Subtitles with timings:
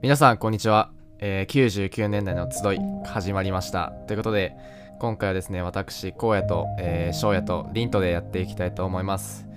[0.00, 3.92] 皆さんこんにちは、えー99年代の集い始まりました。
[4.06, 4.54] ということで
[5.00, 9.48] 今回はですね私荒野と、えー、翔也と凛とでやっていきたいと思います。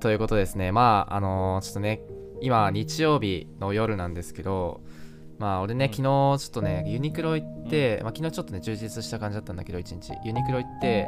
[0.00, 2.02] ということでですねまああのーちょっとね
[2.42, 4.82] 今日曜日の夜なんですけど
[5.38, 10.12] まあ俺ね昨日ちょっとねユニクロ行って、まあ、昨日ちょっとね充実した感じだったんだけど一日。
[10.22, 11.06] ユニクロ行って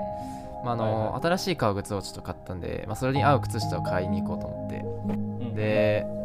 [0.64, 5.54] まああのー新しい革靴をちょっと買ったんで、まあ、それに合う靴下を買いに行こうと思って。
[5.54, 6.19] で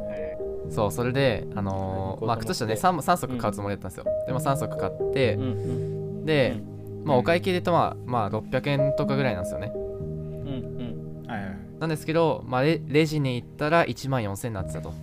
[0.69, 6.25] そうそれであのーまあ靴下ね 3, 3足買うつもりだったんですよ、でも3足買ってうん、うん。
[6.25, 6.57] で、
[7.03, 9.71] まあうんお会計で言うとまあまあ600円とかぐらいなんですよね。
[9.75, 11.29] うんうん。
[11.29, 14.93] はいはいなんですけど、まあ、レレジに行ったら1万4000円になってたと、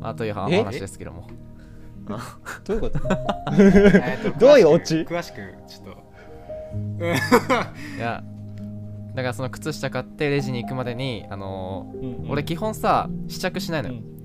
[0.00, 1.26] まあ、という話ですけども。
[2.64, 2.98] どういうこと？
[4.38, 4.68] どういう？
[4.68, 6.00] オチ詳しく詳しくちょっと。
[7.96, 8.22] いや
[9.14, 12.30] だからその靴下買ってレジに行くまでにあのーうん。
[12.30, 14.19] 俺基本さ試着しないのよ、うん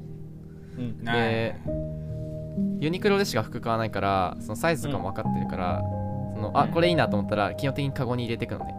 [1.03, 1.55] で
[2.79, 5.81] ユニクロでしか服買わないからそのサイズとかも分かってるから、
[6.35, 6.71] そのあうん。
[6.71, 8.76] これいいなと思ったら基本的にカゴに入れていくのね、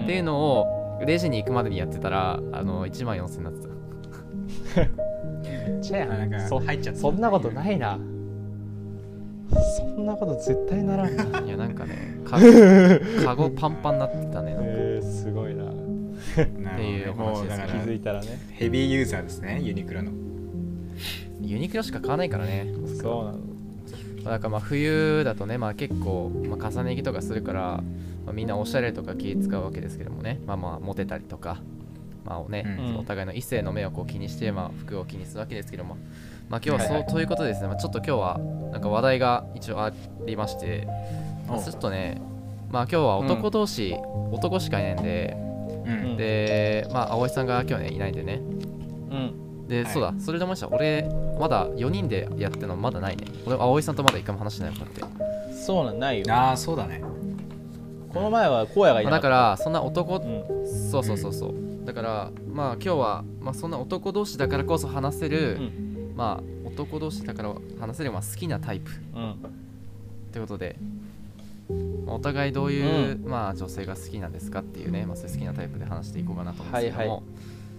[0.00, 3.60] んっていうのをレジに行くまでにやってたらあの1万4000円になって
[4.74, 4.90] た。
[5.80, 7.98] じゃあなんかそ入っちゃったそんなことないな。
[9.76, 11.40] そんなこと絶対ならんな。
[11.40, 12.38] いやなんかねカ
[13.24, 14.54] カゴパンパンになってたね。
[14.54, 14.70] なんか。
[14.70, 15.64] えー、すごいな。
[15.64, 15.66] っ
[16.76, 17.38] ていうほどね。
[17.38, 18.26] もうだ話ですから気づいたらね。
[18.52, 20.12] ヘビーユーザーですねユニクロの
[21.42, 22.66] ユニクロしか買わないからね。
[23.00, 23.38] そうなの。
[24.24, 27.60] だからまあ冬だとね、まあ、結構、まあ、重ね着とかするから、
[28.26, 30.40] まあ、みんなおしゃれとか気使うわけですけどもね。
[30.46, 31.58] まあまあモテたりとか
[32.24, 32.96] まあね、うん。
[32.98, 35.96] お互いの異性の目をこう気にして、まあ、服を気にするわけですけども。
[36.48, 37.12] まあ今日はそう、はいはい。
[37.12, 38.38] ということでですね、まあ、ちょっと今日は
[38.72, 39.92] なんか話題が一応あ
[40.26, 40.86] りまして、
[41.48, 42.20] まあおちょっとね
[42.70, 43.94] まあ今日は男同士、
[44.32, 45.36] 男しかいないんで
[45.86, 46.16] うん。
[46.16, 48.34] でまあ葵さんが今日ねいないんでね。
[48.34, 48.79] うん
[49.70, 49.92] で、はい。
[49.92, 50.68] そうだそれで思いました。
[50.68, 53.24] 俺まだ4人でやってるのまだないね。
[53.46, 55.54] 俺葵さんとまだ一回も話してないもんだって。
[55.54, 56.26] そうなんないよ。
[56.28, 57.02] ああそうだね。
[58.12, 60.90] この前は荒野がいなまあだからそんな男、うん。
[60.90, 61.54] そうそうそうそう。
[61.86, 66.12] だからまあ今日は、まあ、そんな男同士だからこそ話せる、うん。
[66.16, 68.90] まあ男同士だから話せる、まあ、好きなタイプ。
[69.14, 69.30] うん。
[69.32, 69.34] っ
[70.32, 70.76] てことで、
[72.04, 77.22] まあお互いどういう、まあ、女性が好きなんですかっていうね、まあ、そういう好きなタイプで話していこうかなと思うんですけども、はい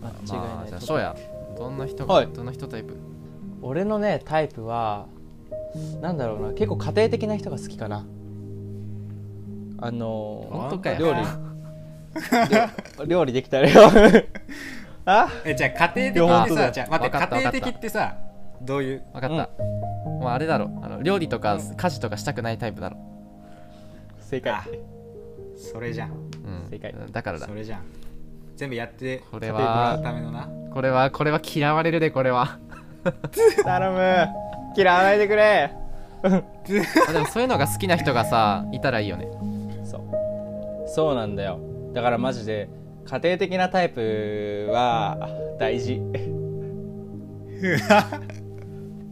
[0.02, 1.16] 間違いまあないじゃあ翔也
[1.62, 2.28] どんな人が、はい。
[2.28, 2.96] どんな人タイプ？
[3.62, 5.06] 俺のねタイプは
[6.02, 8.06] なんだろうな結構家庭的な人が好きかな。
[9.78, 10.98] あのー本当かよ。
[11.00, 11.20] 料理。
[13.00, 13.82] 料料理できたらよ。
[15.06, 15.30] あ？
[15.46, 18.16] えじゃあ家庭的ってさじゃあ待って家庭的ってさ
[18.62, 19.04] どういう？
[19.14, 19.36] 分かった、
[20.20, 20.72] まあ、あれだろ。
[20.82, 22.98] あの料理とか家事とかしたくないタイプだろ、
[24.20, 24.52] 正解。
[24.52, 24.64] あ
[25.56, 26.10] それじゃん。
[26.10, 26.96] うん、正解。
[27.12, 27.46] だからだ。
[27.46, 27.82] それじゃん
[28.62, 30.48] 全部やってこれもらはうためのな。
[30.72, 32.60] これはこれは嫌われるでこれは。
[33.66, 34.28] 頼む。
[34.78, 35.74] 嫌わないでくれ。
[36.22, 36.30] あ
[37.12, 39.28] でもそういうのが好きな人がさいたらいいよね。
[39.84, 40.02] そう。
[40.86, 41.58] そうなんだよ。
[41.92, 42.70] だからマジで
[43.06, 45.18] 家庭的なタイプは
[45.58, 46.00] 大事。
[47.64, 47.78] 家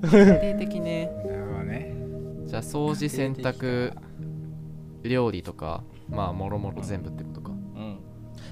[0.03, 1.11] 庭的ね。
[1.25, 1.95] なるほどね。
[2.45, 3.95] じゃあ掃除洗濯
[5.01, 7.48] 料理とかまあもろもろ全部ってことか。
[7.48, 7.48] うん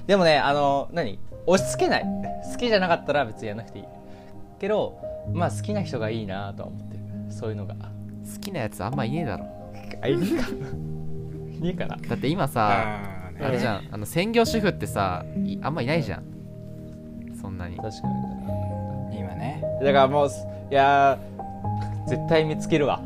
[0.08, 1.18] でもねあの何？
[1.46, 2.04] 押し付けない。
[2.50, 3.84] 好きじゃなかったら別にやらなくていい。
[4.58, 4.98] けど
[5.32, 7.02] まあ好きな人がいいなとは思ってる。
[7.30, 7.74] そういうのが。
[7.74, 9.46] 好きなやつあんまいねえだろ。
[10.02, 10.48] あい いか
[11.60, 11.96] いいかな？
[11.96, 13.46] だって今さあーね。
[13.46, 13.88] あれじゃん。
[13.90, 16.24] あの専業主婦ってさいあんまいないじゃん。
[17.40, 17.76] そんなに。
[17.76, 18.08] 確か
[19.10, 19.18] に。
[19.18, 19.62] 今ね。
[19.80, 20.28] だからもう
[20.70, 23.02] いやー絶対見つけるわ。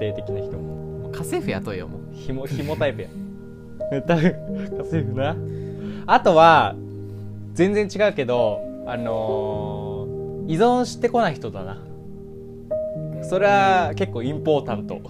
[0.00, 0.58] 家庭的な人。
[0.58, 2.00] もう家政婦雇えよもう。
[2.12, 3.08] ひもひもタイプや。
[3.92, 5.36] 家政婦な
[6.06, 6.74] あとは
[7.54, 11.78] 全然違うけどあのー、依存してこない人だな。
[13.22, 15.00] それは結構インポータント。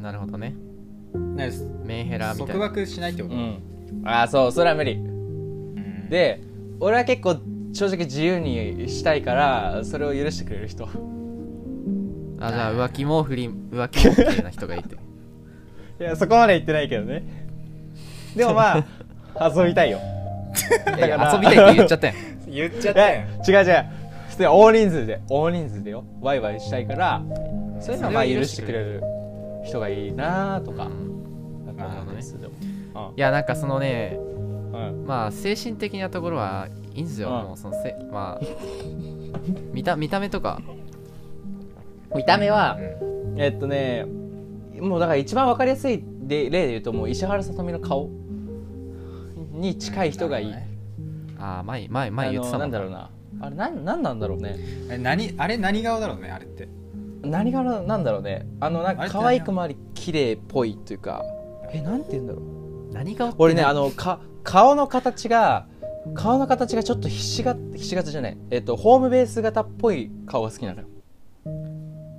[0.00, 0.54] なるほどね。
[1.14, 1.50] ね
[1.84, 3.34] メンヘラみたい束な縛しないってこと？
[3.34, 3.60] うん。
[4.04, 4.92] ああそうそれは無理。
[4.94, 6.08] うん。
[6.08, 6.40] で
[6.80, 7.36] 俺は結構
[7.74, 10.88] 正直自由にしたいからそれを許してくれる人。
[12.40, 14.96] あじゃあ浮気も不倫浮気も OK な人がいて。
[16.00, 17.22] いやそこまで言ってないけどね。
[18.34, 18.84] でもまあ
[19.40, 19.98] 遊びたいよ。
[20.96, 22.16] いやいや遊びたいって言っちゃったやん
[22.48, 23.22] 言っちゃったよ。
[23.48, 23.84] え違う違う。
[24.28, 26.04] 普通に大人数で大人数でよ。
[26.20, 27.22] ワイワイしたいから
[27.80, 29.02] そういうのはまあ許してくれる
[29.64, 30.88] 人がいいなとか。
[31.66, 31.76] なん。
[31.76, 32.54] か思ったりするでも
[33.16, 35.00] いやなんかそのねうん。
[35.00, 37.34] うんまあ精神的なところはいいんですよ、うん。
[37.48, 38.46] もうそのせまあ
[39.72, 40.60] 見た見た目とか。
[42.14, 43.40] 見た目はうん。
[43.40, 44.06] えっとね
[44.80, 48.10] もうだから一番わかりやすいで例で言うともう石原さとみの顔
[49.60, 50.54] に近い人がいい、
[51.38, 52.66] ああ前前前言ってたな。
[52.66, 53.10] んだろうな。
[53.40, 54.56] あれなんなんなんだろうね。
[54.90, 56.68] え何あれ何顔だろうねあれって。
[57.22, 58.46] 何がななんだろうね。
[58.60, 61.22] あのなんか可愛くもあり綺麗っぽいというか。
[61.72, 62.94] えなんて言うんだろう。
[62.94, 65.66] 何が俺ねあのか顔の形が
[66.14, 68.38] 顔の形がちょっとひし形ひし形じゃない。
[68.50, 70.88] えっとホームベース型っぽい顔が好きなのよ。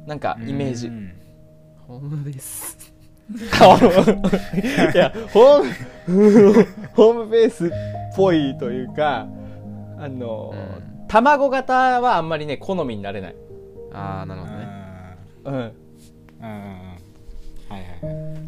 [0.05, 0.87] なんかイメージ。
[0.87, 1.13] うん。
[1.87, 2.93] ホームベース
[3.51, 3.77] 顔。
[3.77, 5.73] のいやホーム
[6.95, 7.69] ホームベースっ
[8.15, 9.27] ぽいというか
[9.99, 10.55] あの、う
[11.03, 11.07] ん。
[11.07, 13.35] 卵型はあんまりね好みになれない。
[13.93, 14.67] ああなるほどね。
[15.45, 15.53] うん。
[15.53, 15.71] うんうんうん。
[17.69, 18.47] はいはいはい。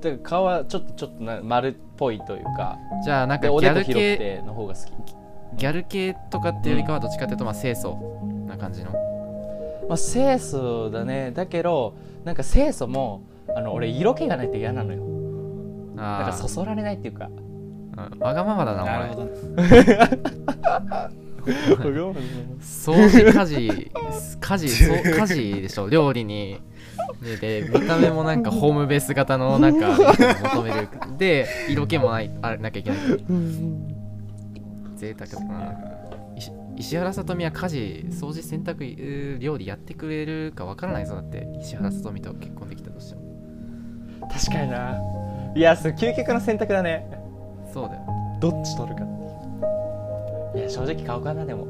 [0.00, 2.78] だから顔はちょっとちょっとな丸っぽいというか。
[3.04, 4.90] じゃあなんかギャル系ての方が好き。
[5.56, 7.96] ギャル系とかっていうよりかはどっちかっていうとまあ清楚
[8.46, 8.90] な感じの。
[9.88, 11.30] まあ清楚だね。
[11.30, 11.94] だけど
[12.24, 13.22] なんか清楚も
[13.54, 15.04] あの俺色気がないと嫌なのよ。
[15.94, 17.30] なんあかそそられないっていうか。
[17.96, 19.30] あわがままだななるほおど
[22.12, 22.22] 前。
[22.60, 23.90] 掃除家事
[24.40, 26.60] 家事そう家事でしょ料理に。
[27.22, 29.96] でで見た目もなんかホームベース型のなんか
[30.54, 30.88] 求める。
[31.16, 32.98] で色気もないあれなきゃいけない。
[34.96, 35.72] 贅沢だな
[36.36, 41.14] 石石原さとみは家事掃除洗濯料理やってくれるかわからないぞ。
[41.14, 43.25] だって石原さとみと結婚できたとしても
[44.32, 45.00] 確かにな。
[45.54, 47.06] いやそれ究極の選択だね。
[47.72, 48.02] そうだよ。
[48.40, 49.02] どっち取るか
[50.54, 51.66] いや正直顔かなでも。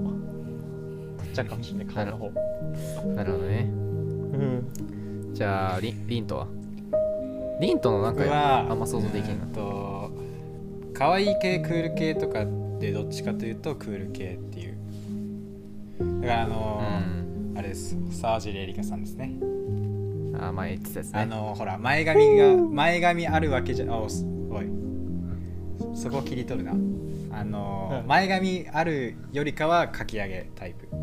[1.19, 2.31] 取っちゃうかもしれない顔の方。
[3.15, 3.61] なるほどね。
[3.61, 5.33] うん。
[5.33, 6.47] じゃあリンリンとは？
[7.61, 9.35] リンとのなんか僕はあんま想像できな。
[9.35, 10.11] いと
[10.95, 12.45] 可愛い系クール系とか
[12.81, 14.77] でどっちかというとクール系っていう。
[16.21, 17.97] だからあのーあれです。
[18.11, 19.33] 沢尻エリカさんですね
[20.41, 21.21] あ前言ってたやつね。
[21.21, 24.67] あのほら前髪が前髪あるわけじゃあおすおい。
[25.95, 26.73] そこ切り取るな。
[27.39, 28.09] あのうん。
[28.09, 30.89] 前髪あるよりかはかき上げタイプ。
[30.93, 31.01] うん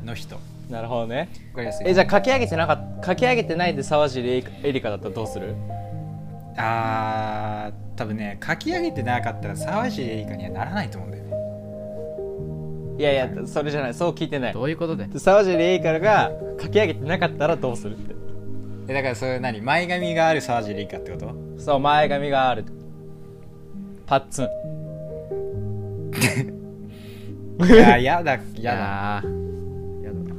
[0.00, 0.06] うん。
[0.06, 0.36] の人。
[0.36, 0.40] わ
[0.70, 1.28] なるほどね。
[1.54, 5.54] かりやすいえじゃあ書き上げてなかった書き上げてないで沢尻エリカエリカだったらどうする？
[6.56, 11.19] あー多分ね書き上げてなかったら沢尻エリカにはならないと思うんだよね
[13.00, 13.94] いやいやそれじゃない。
[13.94, 14.52] そう聞いてない。
[14.52, 15.08] どういうことで？
[15.18, 16.30] 沢尻エリカが
[16.60, 18.14] 書き上げてなかったらどうするって。
[18.88, 19.62] えだからそれ何？
[19.62, 21.34] 前髪がある沢尻エリカってこと？
[21.56, 22.66] そう前髪がある。
[24.06, 24.48] パッツン。
[27.64, 29.22] いややだいやだ。
[29.22, 29.22] やだ。
[29.22, 29.22] な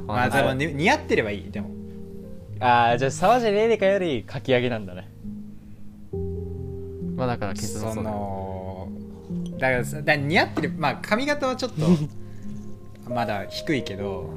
[0.06, 1.68] まあでも、ね、似合ってればいいでも。
[2.60, 5.10] ああじゃあ沢尻エリカより書き上げなんだね。
[7.16, 8.88] まあだから結論その
[9.58, 10.72] だからさだから似合ってる。
[10.78, 11.86] まあ髪型はちょっと
[13.14, 14.30] まだ低いけど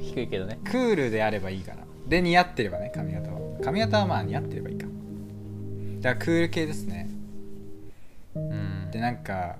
[0.00, 0.58] 低いけどね。
[0.64, 3.38] クールであればいいかなで似合ってればね髪型は。
[3.62, 4.86] 髪型はまあ似合ってればいいか。
[6.00, 7.08] だからクール系ですね。
[8.34, 8.90] うん。
[8.90, 9.56] でなんか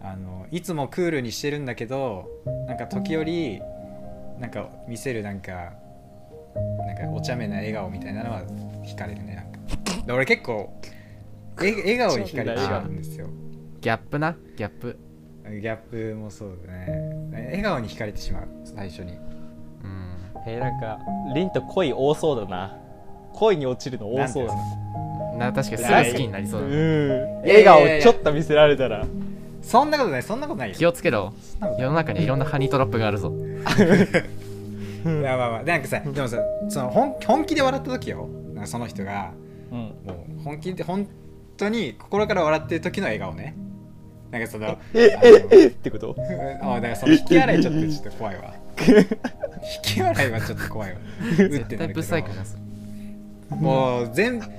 [0.00, 2.28] あのいつもクールにしてるんだけど
[2.66, 3.60] なんか時折
[4.40, 5.72] なんか見せるなんか
[6.86, 8.42] なんかお茶目な笑顔みたいなのは
[8.84, 10.06] 惹かれるねなんか。
[10.06, 10.72] で俺結構
[11.62, 13.28] え笑顔に惹かれてしまうんですよ。
[13.80, 14.36] ギャップな？
[14.56, 14.98] ギャップ。
[15.48, 17.05] ギャップもそうだね
[17.56, 18.48] 笑顔に惹かれてしまう。
[18.64, 19.12] 最初に。
[19.12, 19.18] うん。
[20.46, 20.98] えー、なんか
[21.34, 22.76] 凛と恋多そうだな。
[23.32, 25.50] 恋に落ちるの多そうだな。
[25.50, 29.06] な確かにすぐ好きになりそうだうねん笑顔ちょっと見せられたら。
[29.62, 30.22] そんなことない。
[30.22, 30.74] そんなことないよ。
[30.76, 31.32] 気をつけろ。
[31.78, 33.32] 世の中にいろんなハニートラップがあるぞ。
[35.06, 35.62] いやまあまあ。
[35.62, 38.28] なんかさでもさその本本気で笑った時よ。
[38.54, 39.32] なんかその人が。
[39.70, 39.78] うん。
[39.78, 39.92] も
[40.40, 41.06] う本気で本
[41.56, 43.56] 当に心から笑ってる時の笑顔ね
[44.30, 46.16] なんかそのえええってこと？
[46.62, 48.54] あだからその引き笑いちょっとちょっと怖いわ。
[48.86, 49.06] 引
[49.82, 50.98] き笑いはちょっと怖いわ。
[51.20, 52.58] うって絶対ブサイクどなす。
[53.50, 54.40] もう全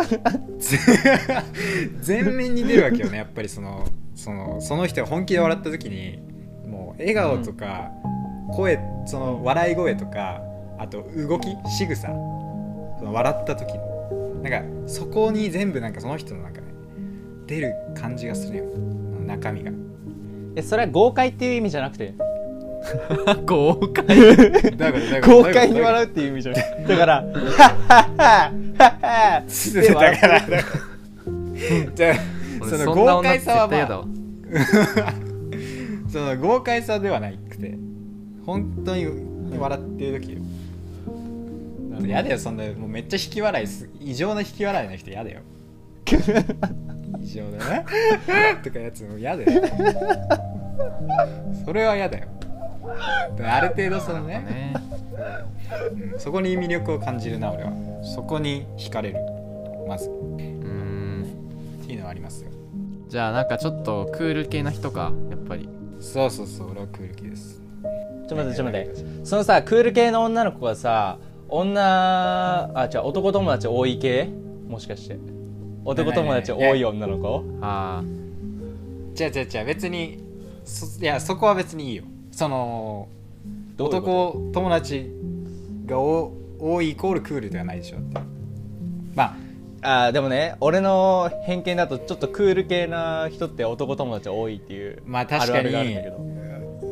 [2.01, 6.19] 全面に出るわけよねやっぱりそのそのその人が本気で笑った時に
[6.65, 7.91] もう笑顔とか
[8.53, 10.41] 声その笑い声とか
[10.77, 12.13] あと動き仕草そ
[13.03, 13.97] の笑った時の。
[14.43, 16.67] なんかそこに全部なんかその人のなんかね
[17.47, 18.65] 出る感じがするよ
[19.27, 19.71] 中身が。
[20.55, 22.13] えそれは豪快っていう意味じゃなくて。
[23.45, 24.05] 豪快。
[25.21, 26.83] 豪快に笑うっていう意味じゃなくて。
[26.87, 27.33] だからハッ
[27.87, 30.41] ハッハッハッハッで笑だから
[31.95, 32.15] じゃあ
[32.61, 34.05] 俺その豪快さはまあ
[36.09, 37.77] その豪快さではなくて
[38.45, 39.07] 本当に
[39.57, 40.39] 笑ってる時よ
[42.05, 45.41] 嫌だよそんなもうめっちゃ引き笑いす異常な引き笑いの人嫌だよ
[47.21, 47.85] 異常だね。
[48.63, 49.61] とかやつも嫌だよ。
[51.65, 52.27] それは嫌だよ。
[53.45, 54.39] ある程度そのね。
[54.39, 54.73] ね。
[56.13, 56.19] うん。
[56.19, 57.71] そこに魅力を感じるな俺は。
[58.03, 59.19] そこに惹かれる。
[59.87, 60.09] まず。
[60.09, 61.25] っうん。
[61.85, 62.51] ていうのはありますよ。
[63.09, 65.69] じゃあなんかちょっとクール系な人かやっぱり。
[65.99, 67.61] そうそうそう俺はクール系です。
[68.27, 68.95] ちょ待ってちょ待って。
[69.23, 71.17] そのさクール系の女の子がさ
[71.49, 74.29] 女あ違う男友達多い系？
[74.67, 75.17] もしかして
[75.87, 77.45] 男友達多い女の子？
[77.61, 78.03] あ
[79.17, 80.21] 違う違う違う別に
[80.65, 82.03] そいやそこは別にいいよ。
[82.31, 83.07] その
[83.77, 85.09] どういうこ男友達
[85.85, 87.99] がお多いイコールクールではないでしょ。
[87.99, 88.19] って
[89.15, 89.35] まあ。
[89.79, 95.75] あーでもね俺の偏見だとちょっとクール系な人って男友達多いっていうまあ確かに。
[95.75, 96.13] ある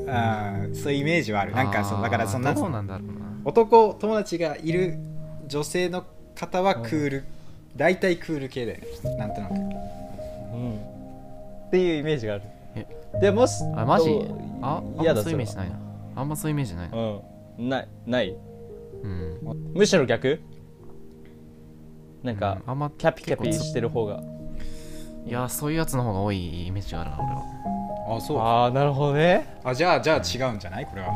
[0.08, 1.52] あそういうイメージはある。
[1.54, 3.14] あなんかそうだからそんなどうなんだろうな。
[3.44, 4.98] 男友達がいる
[5.48, 7.26] 女性の方はクール、
[7.76, 8.86] 大体クール系だよね。
[9.18, 9.54] なんとなく。
[9.54, 10.76] うん。
[11.68, 12.44] っていうイメージがある。
[12.76, 12.88] え？
[13.20, 14.10] でもしあマジ？
[14.10, 15.76] どああんま嫌だそういうイメージないな。
[16.16, 16.98] あんまそういうイメージないな。
[16.98, 17.02] う
[17.62, 17.70] ん。
[17.70, 18.36] ないない。
[19.04, 19.40] うん。
[19.74, 20.40] むしろ逆？
[22.24, 24.24] なんか、あんまキャピキャピしてる方が。
[25.28, 28.18] いやそういうやつの方が多いイメージがあるな俺は。
[28.18, 28.40] あそう。
[28.40, 29.60] ああなるほどね。
[29.64, 30.86] あじゃあじゃあ違うんじゃない？
[30.86, 31.10] これは。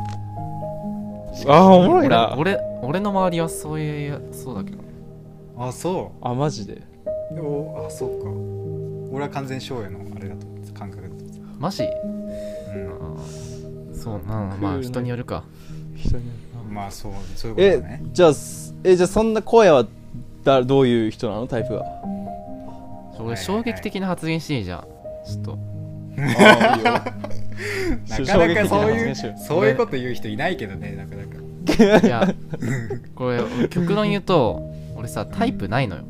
[1.48, 4.78] ああおもろい俺な俺俺の周りはそういうやそうだけど
[5.60, 6.82] あそあマジで？
[7.36, 8.30] うおあそうか。
[9.14, 11.16] 俺は完全翔也のあれだと思ってた感覚だと。
[11.16, 11.80] 思ってマジ？
[11.80, 13.94] た、あー。
[13.96, 15.44] そうなんまあ人によるか。
[16.66, 19.86] うん、まあそうそういうことだえねじゃあすえじゃあそんな荒野は
[20.46, 21.46] だどういう人なの？
[21.48, 21.84] タイプは。
[23.20, 24.64] 俺衝撃的な発言していい？
[24.64, 24.88] じゃん
[25.26, 25.58] ちょっと。
[26.20, 26.34] なか
[28.48, 29.16] なかそういう。
[29.38, 31.24] そういうこと言う人いないけどねなかな
[32.00, 32.08] か。
[32.08, 32.34] いや
[33.16, 34.62] これ極論言うと
[35.00, 36.04] 俺さタイプないのよ。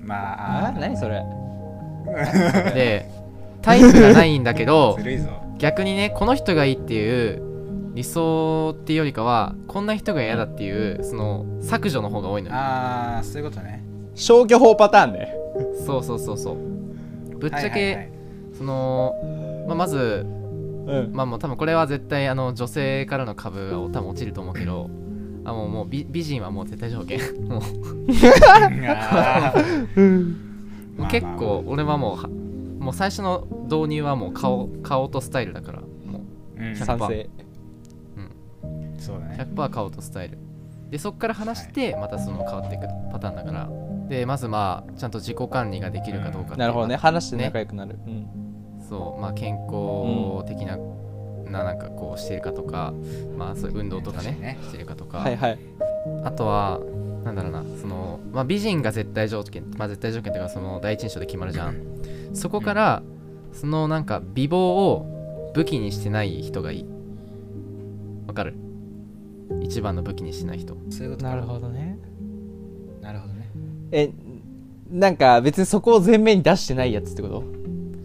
[0.00, 1.22] まああ何それ。
[2.74, 3.10] で
[3.60, 5.28] タイプがないんだけど ずるいぞ。
[5.58, 7.42] 逆にねこの人がいいっていう
[7.94, 12.54] 理想っていうよりかはこんな人が嫌だっていうその削除の方が多いのよ。
[12.54, 13.82] ああそういうことね。
[14.14, 15.34] 消去法パターンね。
[15.84, 17.38] そうそうそうそう。
[17.38, 18.08] ぶっちゃけ、はいはいはい。
[18.56, 20.24] その、まあ、まず
[20.86, 21.10] うん。
[21.12, 24.90] まあもう多分これは絶対あの女性からの株が多分落ちると思うけど
[25.44, 27.18] あもうもう美美人はもう絶対条件。
[27.48, 27.62] もう。
[28.86, 29.54] あ
[30.96, 32.28] もう結構俺はもうは
[32.78, 36.72] もう最初の導入はもう顔顔とスタイルだからもーうん。
[36.72, 37.30] 100%賛成。
[38.98, 40.38] そうだうね100%顔とスタイル。
[40.90, 43.68] でそっから話してまたその変わっていくパターンだから。
[44.08, 46.96] でまずまあちゃんと自己管理ができるかどうかうなるほどね。
[46.96, 48.26] 話して仲良くなる、うん。
[48.88, 49.20] そう。
[49.20, 50.76] まあ健康的な、
[51.52, 52.92] ななんかこうしてるかとか
[53.38, 55.58] まあそういう運動とかねねしてるかとか、はいはい。
[56.24, 56.80] あとは
[57.24, 61.76] なんだろうなその、まあ、美人が絶対条件まあ絶対条件というかその第一印象で決まるじゃん。
[62.34, 63.02] そこから
[63.52, 66.86] そのなんか美貌を武器にしてない人がいい。
[68.26, 68.54] わかる？
[69.60, 70.76] 一番の武器にしてない人。
[70.90, 71.98] そういうことなるほどね。
[73.02, 73.50] なるほどね。
[73.92, 74.10] え
[74.90, 77.44] なんか別にそこを前面に出してないやつってこと？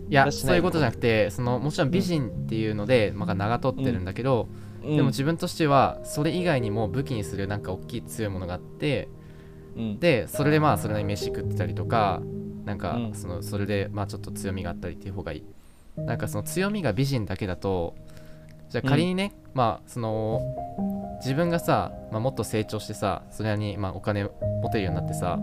[0.10, 4.48] いやそういうことじゃなくてそのもちろん美人っていうので、まあ、長取ってるんだけど、
[4.82, 9.10] でも自分としてはそれ以外にも武器にするなんか大きい強いものがあって
[9.76, 10.00] うん。
[10.00, 12.22] でそれでまあそれなりに飯食ってたりとか
[12.66, 13.14] なんかうん。
[13.14, 15.44] そのそれでまあちょっと強みがあったりっていう方がいい。
[15.98, 17.96] なんかその強みが美人だけだと
[18.70, 20.42] じゃあ仮にね、まあその
[21.22, 25.40] 自分がさ、まあ、もっと成長してさそれなりにまあお金持てるようになってさ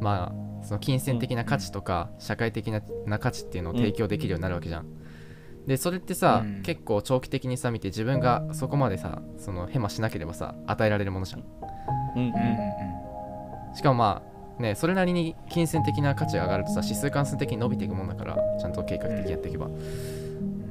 [0.00, 4.86] まあその金銭的な価値とか社会的なな価値っていうのを提供できるようになるわけじゃん、
[5.66, 6.62] でそれってさ、うん。
[6.62, 11.40] 結構長期的にさ見て自分がそこまでさそのヘマしなければさ与えられるものじゃん。
[12.16, 12.32] うんうんうん。
[12.32, 12.98] うん
[13.74, 14.22] しかもま
[14.58, 19.68] あねそれなりに金銭的な価値が上がるとさ指数関数的に伸びていくもんだからちゃんと計画的にやっていけば、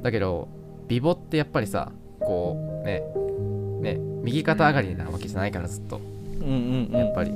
[0.02, 0.48] だけど
[0.88, 3.02] 美貌ってやっぱりさこうね
[3.80, 5.96] ね右肩上がりなわけじゃないからずっと。
[5.96, 7.00] うんうんうん。
[7.00, 7.32] やっぱり、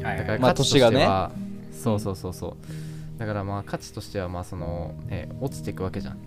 [0.00, 1.30] だからまあ価値としては、年が
[1.82, 3.18] そうそうそうそう。
[3.18, 6.18] だからまあ価値としてはまあその、ね、落ちていくわけじゃん。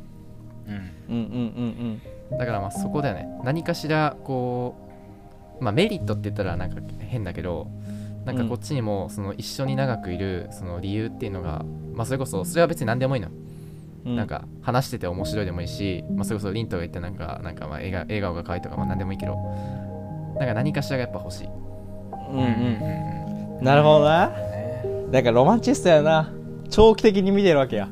[0.67, 0.73] うん。
[0.73, 3.27] うんうんうんだからまあそこだよね。
[3.43, 4.75] 何かしらこ
[5.59, 7.67] うまあメリットって言ったらなんか変だけど
[8.25, 13.29] なんかこっちにもその一緒に長くいるその理由っていうのがまあそれこそそれは別に何でもいいの、
[14.03, 19.35] なんか話してて面白いでもいいし、まあ、それこそリントが言ってなんかなんかまあ笑顔笑顔が可愛いとかまあ何でもいいけど。
[20.35, 21.47] なんか何かしらがやっぱ欲しい。
[21.47, 23.63] うんうんうん。
[23.63, 24.31] なるほどな
[25.07, 26.31] ねだからロマンチストやな。
[26.69, 27.89] 長期的に見てるわけや。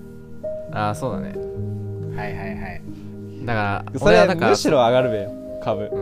[0.71, 1.35] ああそうだね。
[2.15, 2.81] はいはいはい。
[3.45, 5.31] だからそれ俺はだからむしろ上がるべよ
[5.63, 5.89] 株。
[5.93, 5.99] う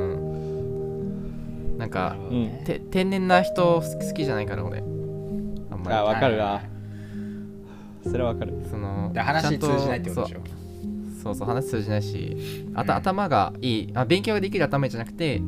[1.76, 1.78] ん。
[1.78, 2.50] なんかうん。
[2.66, 4.80] て天然な人好きじゃないから俺。
[4.80, 4.86] あん
[5.84, 5.94] まり。
[5.96, 6.62] あわかるわ。
[8.04, 8.54] それわかる。
[8.70, 10.40] そので話通じないってことでしょ？
[11.24, 11.36] そう。
[11.36, 13.92] そう話通じないしあとうん頭がいい。
[13.94, 15.40] あ勉強ができる頭じゃなくて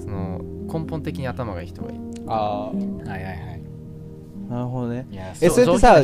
[0.00, 1.98] その根本的に頭がいい人がいい。
[2.26, 3.55] ああはいはいはい
[4.48, 5.06] なるほどね。
[5.10, 5.94] いやえそれってさ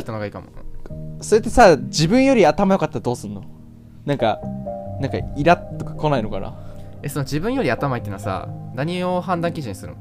[1.21, 3.43] それってさ自分より頭良かったらどうすんの？
[4.05, 4.39] なんか
[4.99, 6.53] なんかイラッとか来ないのかな？
[7.01, 9.93] えその自分より頭いいってのはさ何を判断基準にする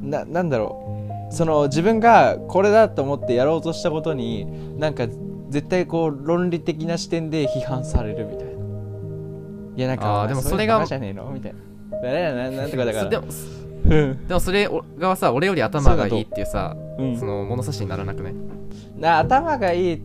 [0.00, 0.08] の？
[0.08, 1.34] ななんだろう。
[1.34, 5.06] その自分がこれだと思ってやろうとしたことになんか
[5.48, 8.50] 絶対こう論理的な視点で批判されるみたいな。
[9.76, 11.30] いやなんかあーでもそれがじゃねえの？
[11.30, 12.50] みたいな。
[12.50, 13.04] なんとかだから。
[13.04, 13.26] そでも
[13.84, 14.26] うん。
[14.26, 14.68] でもそれ
[14.98, 17.16] がさ俺より頭がいいっていうさうん。
[17.18, 18.34] その物差しにならなくね？
[18.96, 20.02] な頭がいい。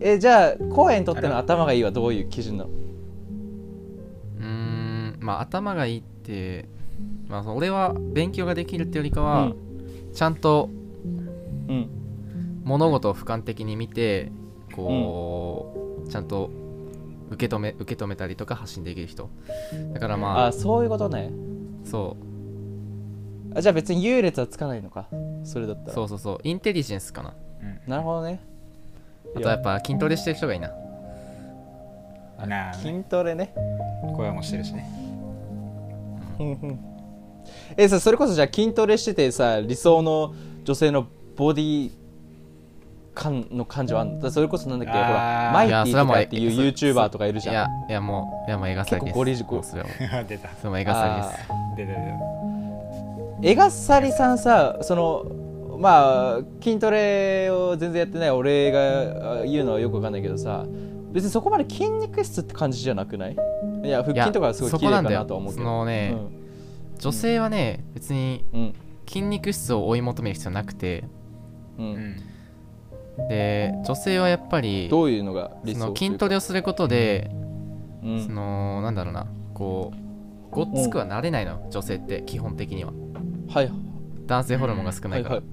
[0.00, 2.70] えじゃあ公園にとっての頭がいいはどういう基準なの？
[2.70, 6.68] うーんまあ頭がいいって
[7.28, 9.52] まあその俺は勉強ができるってよりかは、
[10.14, 10.70] ちゃんと
[11.68, 11.90] うん。
[12.64, 14.32] 物事を俯瞰的に見て
[14.74, 16.50] こう、ちゃんと
[17.30, 19.30] 受け止め受け止めたりとか発信できる人。
[19.94, 21.30] だからまああそういうことね。
[21.84, 22.24] そう
[23.56, 25.06] あじゃあ別に優劣はつかないのか。
[25.44, 25.94] それだったら。
[25.94, 26.38] そうそうそう。
[26.44, 27.34] インテリジェンスかな。
[27.86, 28.40] なるほどね。
[29.34, 30.70] あとやっぱ筋トレしてる人がいいな。
[32.46, 32.74] なあ。
[32.74, 33.54] 筋トレね。
[34.16, 34.86] 声もしてるしね。
[36.38, 36.52] うん。
[36.52, 36.80] うん
[37.76, 40.34] えさそれこそじゃあ筋トレしててさ理想の
[40.64, 41.90] 女性のボディ
[43.14, 44.20] 感の感じはあんの？
[44.20, 44.92] だそれこそなんだっけ？
[44.92, 47.54] ほらマイティとかっていう YouTuber とかいるじゃん。
[47.54, 49.04] いやいやもういやもう絵がさりです。
[49.06, 49.62] 結構ゴリジコ
[50.28, 50.48] 出た。
[50.56, 51.36] それも絵がさ
[51.78, 51.86] りです。
[51.88, 52.65] 出た出
[53.42, 60.64] 江笠さんさそのまあ筋トレを全然やってない俺が言うのはよくわかんないけどさ
[61.12, 63.36] 別にそこまで筋肉質って感じじゃなくない
[63.84, 66.16] いや腹筋とかすごい綺麗かなとは思うけそのね、
[66.98, 68.44] 女性はね別に
[69.06, 71.04] 筋肉質を追い求める必要なくて
[71.78, 72.16] うん、
[73.28, 77.46] で女性はやっぱりどういうのがその筋トレをすることで、うん
[78.24, 82.92] そのなんだろうなこうごっつくはなれないの、女性って基本的には
[83.56, 83.72] はい。
[84.26, 85.44] 男性ホルモンが少ないから、はい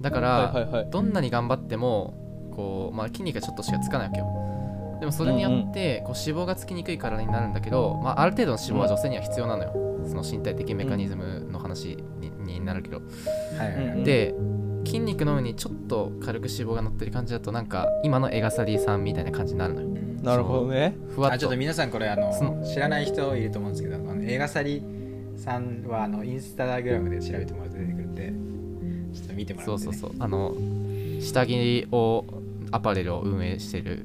[0.00, 0.90] だから、はいはいはい。
[0.90, 4.96] どんなに頑張ってもこう、まあ、筋肉がちょっとしかつかないわけよ。
[4.98, 14.34] でもそれによってこう脂肪がつきにくい体になるんだけど、まあ、ある程度の脂肪は女性には必要なのよ、その身体的メカニズムの話に,、になるけど、はいで
[14.86, 19.88] 筋肉の上にちょっと軽く脂肪が乗ってる感じだとなんか今のエガサリーさんみたいな感じになるのよ。
[20.22, 20.96] なるほどね。
[21.14, 21.34] ふわっと。
[21.34, 22.64] あちょっと皆さんこれあその。
[22.64, 24.82] 知らない人いると思うんですけどあの映画サリ
[25.40, 28.32] さんはあのインスタグラムで調べてもらうと出てくるんで
[29.14, 30.12] ちょっと見てもらって、ね、そうそうそう。
[30.18, 30.54] あの
[31.20, 32.26] 下着を
[32.70, 34.04] アパレルを運営してる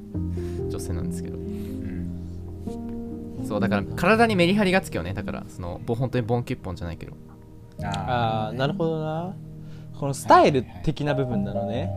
[0.68, 1.36] 女性なんですけど。
[1.36, 3.44] うん。
[3.46, 5.12] そうだから体にメリハリがつくよね。
[5.14, 7.12] だからそのぼ本当にボンキュッポンじゃないけど。
[7.84, 9.36] あああなるほどな。
[9.98, 11.90] このスタイル的な部分なのね。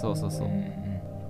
[0.00, 0.46] そうそうそう。
[0.46, 0.64] ーうんうん。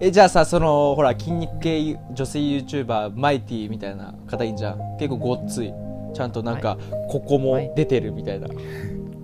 [0.00, 4.98] えじゃあさそのほら筋肉系女性 YouTuber マイティみたいな方いいんじゃん。
[4.98, 5.72] 結構ごっつい
[6.14, 6.78] ちゃんとなんか
[7.10, 8.48] ここも出てるみたいな。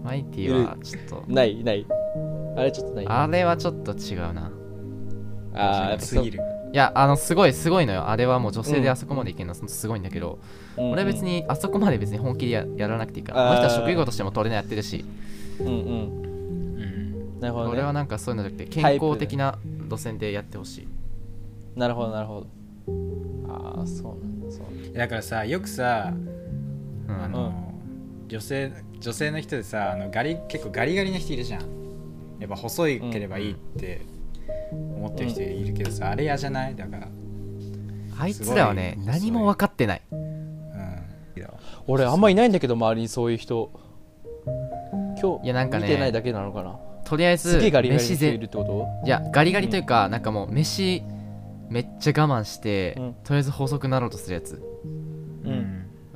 [0.02, 1.24] マイティはちょっと。
[1.28, 1.86] ないない。
[2.56, 3.06] あれちょっとない。
[3.06, 4.50] あれはちょっと違うな。
[5.54, 6.24] あーやっぱそう。
[6.24, 6.40] すぎる
[6.72, 8.08] いやあのすごいすごいのよ。
[8.08, 10.38] あれはもう女性であそこまでいけるのはすごいんだけど、
[10.76, 13.50] うん俺は別にあそこまで別に本気でややらなくていいから。
[13.50, 15.04] あの人は職業としてもトレーナーやってるし。
[15.60, 15.74] うんうん。
[15.74, 15.76] う
[17.36, 17.40] ん。
[17.40, 17.72] なるほどね。
[17.72, 20.88] 俺はなんかそういうのじゃなくて健康的な路線でやってほしい。
[21.78, 22.46] なるほどなるほど。
[23.48, 24.98] ああそうなんだそうだ。
[25.00, 26.29] だからさよくさうん
[27.22, 27.74] あの、
[28.28, 31.60] 女性女性の人でさあのガリ結構ガリガリな人いるじゃん。
[32.38, 34.02] やっぱ細いければいいって
[34.72, 36.76] 思ってる人いるけどさ、あれ嫌じゃない？
[36.76, 37.08] だから。
[38.18, 40.02] あいつらはね何も分かってない。
[40.10, 40.30] うん。
[41.86, 43.70] 俺あんまいないんだけど周りにそういう人。
[45.20, 46.78] 今日いやなんかね見てないだけなのかな？
[47.04, 48.86] とりあえず飯人いるぜってこと？
[49.04, 51.02] いやガリガリというか、なんかもう飯
[51.68, 53.14] めっちゃ我慢して、うん。
[53.24, 54.62] とりあえず細くなろうとするやつ。
[54.84, 55.09] うん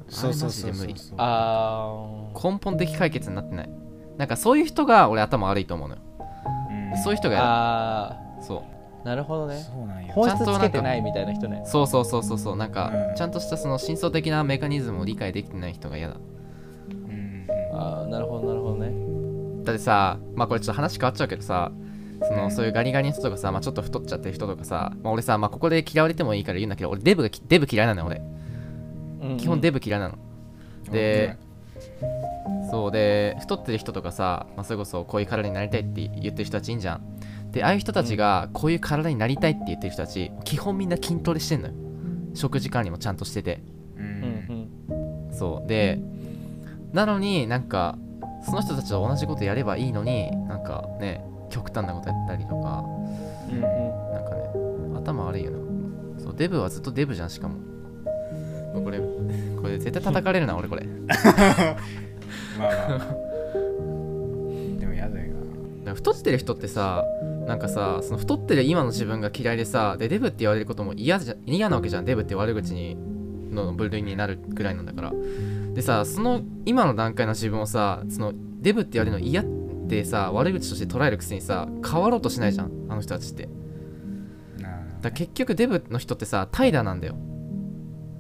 [0.09, 0.89] そうそうそうそう。
[1.19, 3.71] あ根本的解決になってない。
[4.19, 6.01] なんかそういう人が俺頭悪いと思うのよ。
[6.71, 6.93] うん。
[6.93, 8.59] ーそういう人がやあるそう。
[9.03, 9.57] ーなるほどね。
[9.57, 10.13] そうなんよ。
[10.13, 11.63] 本質ちゃんとなんかつけてないみたいな人ね。
[11.67, 12.57] そうそうそうそうそう。
[12.57, 13.15] なんか、うん。
[13.17, 16.17] ちゃんとしたその深層的なメカニズムを理解できてない人が嫌だ。
[16.91, 19.65] うんああなるほどなるほどね。
[19.65, 21.73] だってさまあこれちょっと話変わっちゃうけどさ
[22.23, 22.51] その、うん。
[22.51, 28.23] そういうガリガリの人とかさ、まあ、ちょっと太っちゃってる人とかさ、まあ、俺さ、まあ、ここで嫌われてもいいから言うんだけど俺デブがきデブ嫌いなのよ俺
[29.39, 30.19] 基本デブブ嫌いなの、
[30.91, 31.37] で
[32.71, 37.03] そうで太ってる人とかさ、まあ、それこそこういう体になりたいって言ってる人たちいいんじゃん。
[37.51, 41.75] でああいう人たちがこういう体になりたいって言ってる人たち基本みんな筋トレしてんのよ。
[42.35, 43.61] 食事管理もちゃんとしてて。
[43.97, 44.05] ううん
[45.29, 45.33] ん。
[45.33, 45.69] そう。
[45.69, 46.01] で
[46.93, 47.97] なのになんか
[48.45, 52.85] その人たちと同じことやればいいのになんかね極端なことやったりとか。
[53.49, 53.61] うんうん。
[53.61, 55.59] なんかね頭悪いよな。
[56.21, 57.57] そうデブはずっとデブじゃんしかも
[58.81, 60.87] これこれ絶対叩かれるな俺これ。
[62.59, 62.99] まあまあ。
[64.79, 65.35] でも嫌だよ
[65.85, 65.95] な。
[65.95, 67.05] 太ってる人ってさ
[67.47, 72.97] なんかさその太ってる今の自分が嫌いでさでデブって言われることも嫌じゃ嫌なわけじゃんデブって悪口に
[73.51, 75.13] の部類になるぐらいなんだから。
[75.75, 79.45] でさその今の段階の自分をさそのデブって言われるの嫌っ
[79.89, 83.49] てさ悪口として捉えるくせにさ変わろうとしないじゃんあの人たちって。
[85.05, 87.15] だ結局デブの人ってさ怠惰なんだよ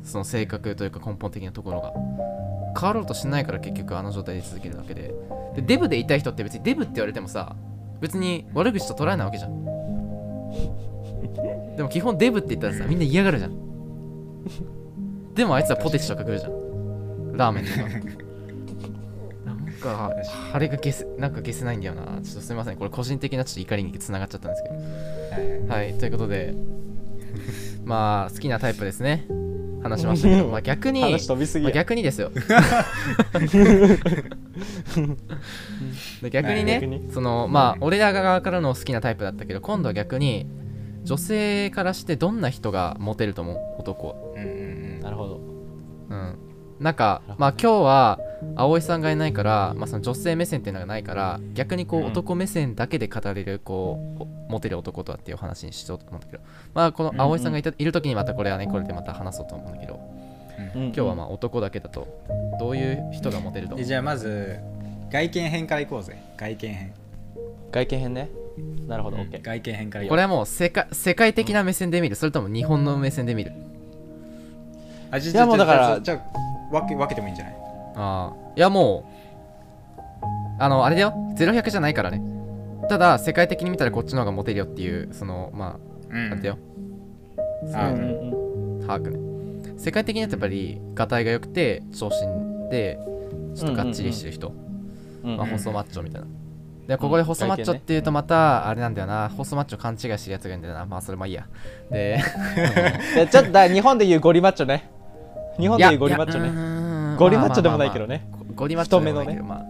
[0.04, 1.92] その性格というか根本的なところが。
[2.78, 5.14] 変わろうとしないから結局あの状態で続けるだけで。
[5.54, 7.54] でデブでいたい人って別にデブって言われてもさ
[8.00, 9.64] 別に悪口と捉えないわけじゃん。
[11.76, 13.52] でも基本デブって言ったらさみんな嫌がるじゃん。
[15.34, 17.36] でもあいつはポテチとか食うじゃん。
[17.36, 17.78] ラーメンとか。
[19.44, 20.12] なんか
[20.52, 22.02] あれが消せなんか消せないんだよな。
[22.04, 22.76] ちょっとすみません。
[22.76, 24.68] これ個人的なちょっと怒りにつながっちゃったんですけ
[25.68, 25.72] ど。
[25.72, 25.94] はい。
[25.94, 26.54] ということで。
[27.84, 29.26] まあ好きなタイプですね
[29.84, 32.30] 話しましたけど、まあ、逆に話飛びすぎまあ、や逆にですよ。
[36.22, 37.08] で逆にね逆に。
[37.12, 40.46] そのまあ俺ら側からの好きなタイプだったけど今度は逆に
[41.04, 43.58] 女性からしてどんな人がモテると思う？
[43.80, 44.14] 男は
[46.84, 48.18] なんかまあ今日は
[48.56, 52.06] 葵さんがいないから、まあ、その女性目線っていうのがないから逆にこううん。
[52.08, 56.42] 男目線だけで語れるこうおモテる男とはっていう話にしようと思うんだけど
[56.74, 59.98] まあこの葵さんがいたいる時にまたこれはねこれでまた話そうと思うんだけど
[60.74, 62.06] 今今日はまあ男だけだと
[62.60, 63.82] どういう人がモテると思う？
[63.82, 64.58] えじゃあまず
[65.10, 66.18] 外見編からいこうぜ。
[66.36, 66.92] 外見編。
[67.72, 68.28] 外見編ね。
[68.86, 69.42] なるほど、オッケー。
[69.42, 70.10] 外見編からいこう。
[70.10, 72.14] これはもう世界世界的な目線で見る。
[72.14, 73.52] それとも日本の目線で見る？
[75.14, 76.18] あじゃいやもうだからじゃあ
[76.72, 77.54] 分け分けてもいいんじゃない？
[77.96, 78.52] ああ。
[78.56, 79.04] いやも
[80.20, 80.22] う
[80.58, 81.12] あのあれだよ。
[81.36, 82.20] 0100じゃないからね。
[82.88, 85.80] ただ世界的に見たらこっちの方がモテるよっていうそのまう
[86.12, 86.58] ああれだよ
[87.74, 88.86] あうんうん。
[88.86, 89.74] 把握ね。
[89.78, 92.98] 世界的にやっぱりがたいが良くて長身で
[93.54, 94.52] ちょっとがっちりしてる人、
[95.22, 96.26] うんまあ、細マッチョみたいな。
[96.86, 99.30] でここで細マッチョっていうとまたあれなんだよな。
[99.30, 100.84] 細マッチョ勘違いしてるやつがいるんだよな。
[100.84, 101.46] まあそれまあいいや。
[101.90, 102.20] で
[103.32, 104.90] ちょっとだ日本でいうゴリマッチョね
[105.58, 106.50] 日本でいうゴリマッチョね。
[106.50, 108.26] ねゴリマッチョでもないけどね。
[108.54, 109.64] ゴリマッチョでもないけどまあ。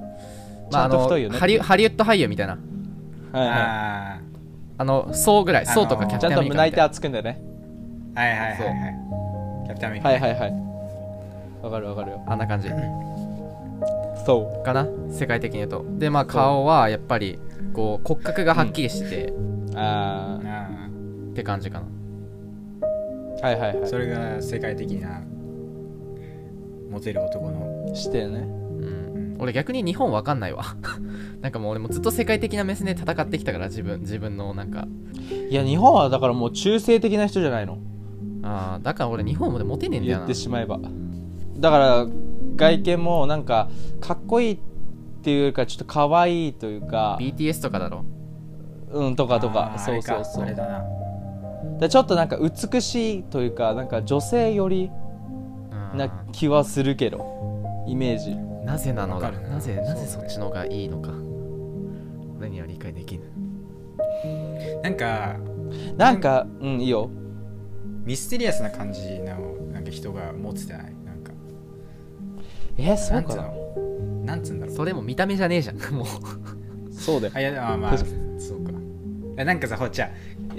[0.71, 1.39] ちゃんと太いよね。
[1.39, 2.59] まああのハリハリウッド俳優みたいな。
[3.33, 3.55] はいは
[4.17, 4.21] あ
[4.77, 7.41] あの層ぐらいあのー層とかキャプいちゃんとテンアメリカみたいな胸板厚くんだよね。
[8.17, 8.59] あはいはいはいはい。
[9.67, 10.55] キャプテンアメリカはいはいはい。
[11.63, 12.23] わかるわかるよ。
[12.27, 12.69] あんな感じ。
[14.27, 14.87] そかな？
[15.11, 15.85] 世界的に言うと。
[15.99, 17.39] でまあ顔はやっぱり
[17.73, 19.35] こう骨格がはっきりしてて、う
[19.77, 20.89] ああ
[21.31, 21.87] って感じかな。
[23.43, 25.21] あはいはいはあそれが世界的な
[26.91, 27.91] モテる男の。
[27.93, 28.39] いしてね。
[28.39, 29.37] うん。
[29.39, 30.65] 俺逆に日本わかんないわ。
[31.41, 34.87] なんかもう俺もずっと世界的な目線で戦ってきたから自分自分のなんか。
[35.51, 37.79] いや日本はだからもう中性的な人じゃないの。
[38.43, 40.79] あーだから俺日本もでモテねえんだよ言なってしまえば。
[41.59, 42.07] だから
[42.57, 43.69] 外見もなんか
[44.01, 44.59] かっこいいっ
[45.23, 47.19] ていうかちょっと可愛いというか。
[47.21, 48.05] BTS とかだろ。
[48.93, 49.75] うんとかとか。
[49.79, 50.45] そうそうそう。
[50.45, 50.85] あれだな
[51.81, 55.04] でちょっとなんか美しいというかなんか女性寄りうん
[55.95, 58.37] な気はするけどイメージ。
[58.65, 59.31] なぜなのだ？
[59.31, 61.11] ななぜなぜそっちの方がいいのか。
[62.39, 63.25] 俺には理解できぬ
[64.83, 65.37] なんか
[65.97, 67.11] なんかうんいいよ。
[68.05, 70.83] ミステリアスな感じのなんか人が持っててない？
[71.05, 71.33] なんか。
[72.77, 73.43] えそうかな？
[73.43, 73.55] の？
[74.25, 74.77] なんつうんだろう。
[74.77, 75.77] それも見た目じゃねえじゃん。
[75.93, 76.07] もう。
[76.93, 77.33] そうだよ。
[77.37, 78.05] あいやあまあそ
[78.57, 78.73] うか。
[79.37, 80.11] えなんかさほっちゃ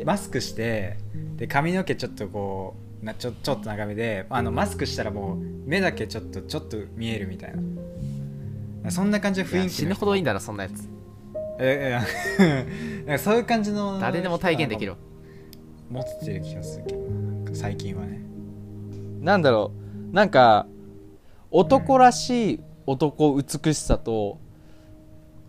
[0.05, 0.97] マスクして
[1.37, 7.53] で髪の毛ちょっとこうなちょちょっと長めであのマスクしたらもう目だけちょっとちょっと見えるみたい
[8.83, 8.91] な。
[8.91, 10.89] そんな感じの雰囲気の死ぬほどいいんだろそんなやつ。
[11.59, 11.99] え
[12.39, 14.95] え なんかそういう感じの誰でも体現できる。
[15.89, 17.21] 持ってる気がするけどな。
[17.21, 18.21] なんか最近はね。
[19.21, 19.71] なんだろ
[20.11, 20.15] う。
[20.15, 20.65] なんか
[21.51, 24.39] 男らしい男美しさと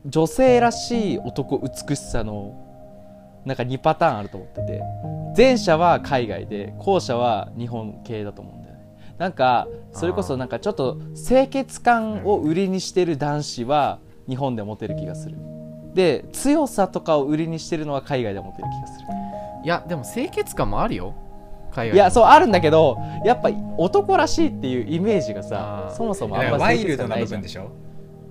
[0.04, 2.65] 女性らしい男美しさの
[3.46, 4.82] なんか2パターンあると思ってて。
[5.36, 8.86] 前者は海外で後者は日本系だと思うんだよね。
[9.18, 15.36] なんかそれこそなんかちょっと清潔感を売りにしてる男子は日本でモテる気がする。
[15.92, 19.06] で強さとかを売りにしてるのは海外でモテる気がする。
[19.62, 21.14] いやでも清潔感もあるよ。
[21.70, 27.70] 海外いやそうあるんだけどやっぱ男らしいっていうイメージがさそもそもあんまワイルドな部分でしょ？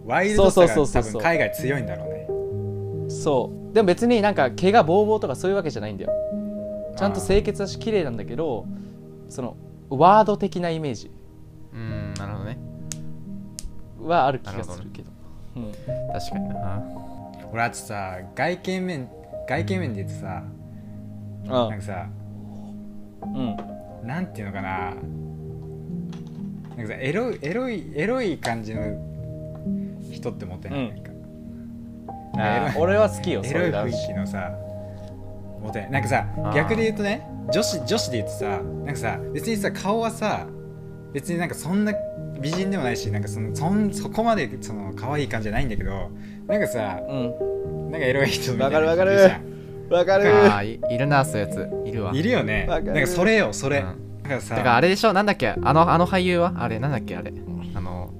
[0.08, 3.10] ワイルドさがそうそうそうそう多分海外強いんだろうね。
[3.12, 6.14] そうでも別になんか毛がボーボーとかそういうわけじゃないんだよ。
[6.96, 8.66] ちゃんと清潔だし綺麗なんだけど
[9.28, 9.58] その
[9.90, 11.12] ワード的なイメージ。
[11.74, 12.58] うんなるほどね。
[14.00, 15.12] はある気がするけど。
[15.58, 15.72] うん。
[15.74, 16.84] 確かにな。
[17.52, 19.10] 俺あとさ外見面
[19.46, 20.42] 外見面で言ってさ
[21.44, 22.08] なんかさ
[23.24, 23.58] うん。
[24.08, 24.94] なんていうのかな。
[26.78, 28.82] なんかさエロいエロいエロい感じの
[30.14, 31.05] 人ってモテない、うん
[32.78, 34.52] 俺は好きよエロい雰囲気のさ
[35.62, 35.88] モテ。
[35.92, 38.46] なんかさ逆で言うとね女子女子で言うとさ
[38.86, 40.48] なんかさ別にさ顔はさ
[41.14, 41.94] 別になんかそんな
[42.40, 46.12] 美人でもないしなんかそのそんそこまでその可愛い感じじゃないんだけど
[46.48, 47.92] なんかさうん。
[47.92, 49.56] なんかエロい人みたいなわかるわかる。
[49.90, 51.70] わかああいいるなそういうやつ。
[51.88, 52.12] いるわ。
[52.14, 52.66] いるよね。
[52.68, 53.86] なんかそれよそれ、うん。
[54.28, 55.14] なんかさてかあれでしょ？
[55.14, 55.50] なんだっけ？
[55.50, 56.54] あのあの俳優は？
[56.58, 57.32] あれなんだっけあれ。
[57.76, 58.12] あの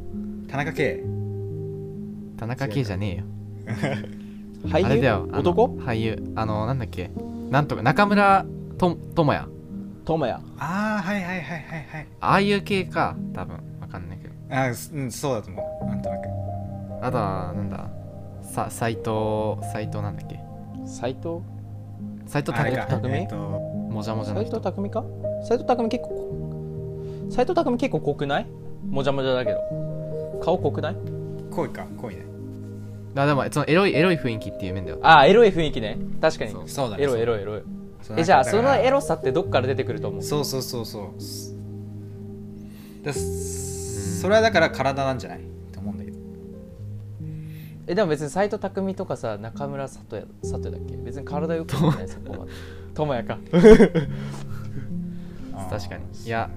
[0.48, 1.04] 田中圭。
[2.38, 3.24] 田中圭じゃねえよ
[4.68, 5.68] 俳優あれだよ男？
[5.80, 6.34] 俳優。
[6.36, 7.12] あのなんだっけ？
[7.50, 8.46] なんとか中村
[8.78, 9.48] と智也。
[10.06, 10.34] 智也。
[10.60, 12.08] ああはいはいはいはいはい。
[12.20, 13.56] ああいう系か多分。
[13.82, 14.34] わかんないけど。
[14.50, 15.86] あーうんそうだと思う。
[15.86, 16.22] なんとなく。
[17.02, 17.90] あとはなんだ？
[18.42, 19.06] さ斎藤
[19.74, 20.40] 斎藤なんだっけ？
[20.86, 21.42] 斎藤？
[22.28, 25.04] 斎藤匠えっともじゃもじゃの斎人藤匠か
[25.48, 28.48] 斎藤匠結構斎藤匠結構濃くない？
[28.88, 30.40] もじゃもじゃだけど。
[30.44, 30.96] 顔濃くない？
[31.52, 32.26] 恋か恋ね
[33.24, 34.98] あでもそのエロいエロい雰囲気っていう面では。
[35.02, 35.98] ああエロい雰囲気ね。
[36.22, 36.52] 確かに。
[36.52, 36.68] そう。
[36.68, 37.04] そうだね。
[37.04, 37.62] エロいエロいエロ
[38.18, 40.22] えじゃあそのエロさってどっから出てくると思う？
[40.22, 41.06] そうそうそうそう。
[43.04, 45.42] だそれはだから体なんじゃない？
[45.72, 46.18] と思うんだけど。
[47.88, 50.98] えでも別に斎藤匠とかさ中村里也里也だっけ？
[50.98, 52.52] 別に体よくないそこまで
[52.94, 53.38] 智也か。
[55.70, 56.04] 確かに。
[56.26, 56.50] いや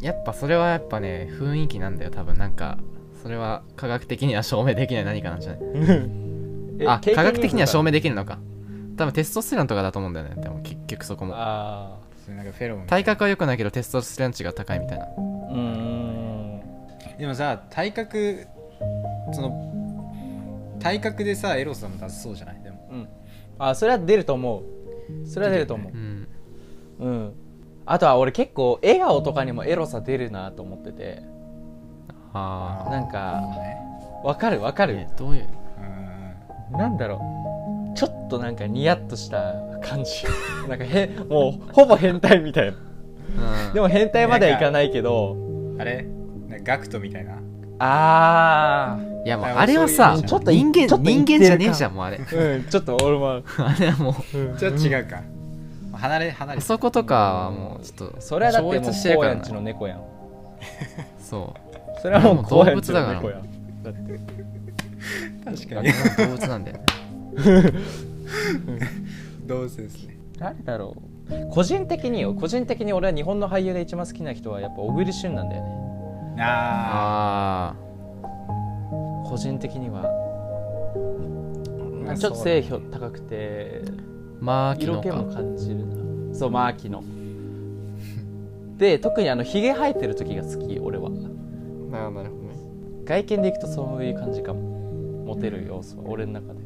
[0.00, 2.36] やっぱそれはやっぱね雰囲気なんだよ多分。
[2.36, 2.78] なんか
[3.24, 5.60] それは科学的には証明できない何かなんじゃない？
[6.80, 8.38] えあ科学的には証明明できるのか。
[8.96, 11.32] 多分テストステロンとかだと思うんだよねでも結局そこも。
[11.36, 15.04] あそれなんかフェロモンみたい体な格は良くないけどテストステロン値が高いみたいな。
[15.04, 16.60] あうーん。
[17.18, 18.46] でもさ体格
[19.32, 22.62] その体格でさエロさも出せそうじゃない？
[22.62, 22.88] でも。
[22.92, 23.08] うん。
[23.58, 25.26] あそれは出ると思う。
[25.26, 25.92] それは出ると思う。
[25.96, 26.28] ん
[27.00, 27.32] ううん。
[27.86, 31.22] あとは俺結構笑顔とかにもエロさ出るなと思ってて
[32.34, 33.78] あなんかね
[34.24, 34.96] わかるわかある。
[34.96, 35.46] えどういう？
[36.72, 36.78] うん。
[36.78, 37.20] なんだろ
[37.94, 37.96] う。
[37.96, 40.24] ちょっとなんかニヤッとした感じ。
[40.68, 42.72] なんかへもうほぼ変態みたいな。
[43.66, 43.72] うん。
[43.74, 45.36] でも変態まではいかないけど。
[45.78, 46.06] あれ？
[46.62, 47.34] ガクトみたいな？
[47.78, 52.16] あいやもうああれはさちょっと人間人間じゃねえじゃんもうあれ。
[52.18, 53.42] ーうんちょっと俺も。
[53.58, 54.14] あれはも
[54.58, 55.20] ちょっと違うか。
[55.92, 59.40] 離れ離れうそことかはもうちょっとそれはだってもう超越してるからな。
[59.40, 60.00] こうやんちの猫やん。
[61.20, 61.63] そう
[62.04, 63.14] それはもう動物だから。
[63.14, 63.38] 猫や。
[63.38, 64.20] んだって。
[65.42, 65.88] 確かに。
[66.18, 66.84] 動物なんだよね
[69.46, 70.18] 動物ですね。
[70.38, 70.94] 誰だろ
[71.30, 71.48] う。
[71.50, 76.42] 個人的によ個人的に俺は日本の俳優で一番好きな人はやっぱ小栗旬なんだよね。
[76.42, 77.76] ああ
[79.26, 80.02] 個人的には。
[82.10, 84.02] あちょっと背標高くてー
[84.42, 86.34] まあ昨色気も感じるな。
[86.34, 87.02] そうマーキの
[88.76, 91.08] で特にあのヒゲ生えてる時が好き俺は
[91.94, 92.54] ななるほどね。
[93.04, 94.74] 外見でいくとそういう感じかも。
[95.24, 96.60] モテる要素は俺の中で。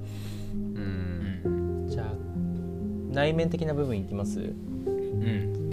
[0.55, 1.87] うん。
[1.88, 2.07] じゃあ
[3.12, 4.41] 内面的な部分いきます？
[4.41, 5.71] うん。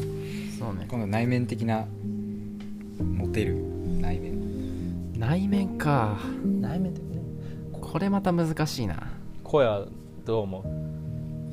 [0.59, 0.85] そうね。
[0.87, 1.85] 今度内面的な
[2.99, 3.55] モテる
[3.99, 5.19] 内面。
[5.19, 6.19] 内面か。
[6.61, 7.21] 内面的ね。
[7.71, 9.11] これまた難しいな。
[9.43, 9.87] 声は
[10.25, 10.63] どう思う？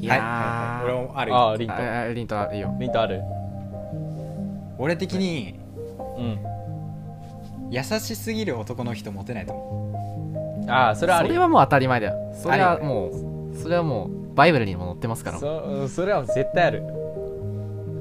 [0.05, 0.85] いはいはいはい。
[0.85, 1.75] 俺もあるああリント。
[1.75, 2.77] ああリントあいいよ。
[2.79, 3.23] リントある。
[4.79, 5.55] 俺的に
[6.19, 6.52] うん
[7.73, 12.35] 優しすぎる男の人モテないと思ああそれはあるそれはもう当たり前だよ。
[12.35, 13.09] それはも
[13.55, 15.39] うそれはもうバイブルにも載ってますから。
[15.39, 16.83] そそれは絶対ある。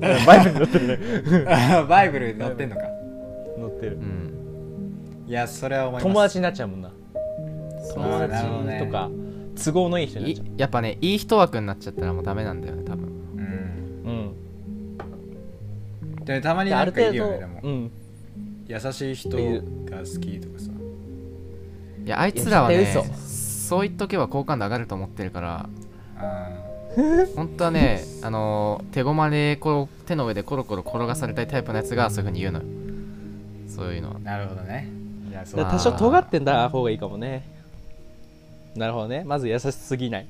[0.28, 1.80] バイブルに載ってるね。
[1.84, 2.82] う バイブルに載ってんのか。
[2.82, 3.98] 載ってる。
[3.98, 5.26] うん。
[5.26, 6.04] いやそれは思います。
[6.04, 6.92] 友達になっちゃうもんな。
[7.94, 9.10] 友達とか
[9.64, 10.48] 都合のいい人になっいちゃう。
[10.58, 13.08] やっぱねいい人枠になっちゃったらもうダメなんだよね多分。
[13.38, 14.36] うん。
[16.20, 16.26] うん。
[16.26, 17.60] でたまにである程度も。
[17.64, 17.92] うん
[18.68, 20.72] 優しい人が好きとかさ。
[22.06, 22.86] いやあいつらはいね
[23.28, 25.70] そう言っとけば好感度上がると思ってるから
[26.18, 26.50] あ
[27.38, 32.66] 本当はねあのー手駒でこう手の上でコロコロ転がされたいタイプのやつがそういう風に言うのよ。
[33.70, 34.16] そういうのは。
[34.16, 34.90] ーなるほどね。
[35.30, 35.64] いやそう。
[35.66, 37.44] 多少尖ってんだ方がいいかもね。
[38.76, 39.24] なるほどね。
[39.26, 40.28] まず優しすぎない。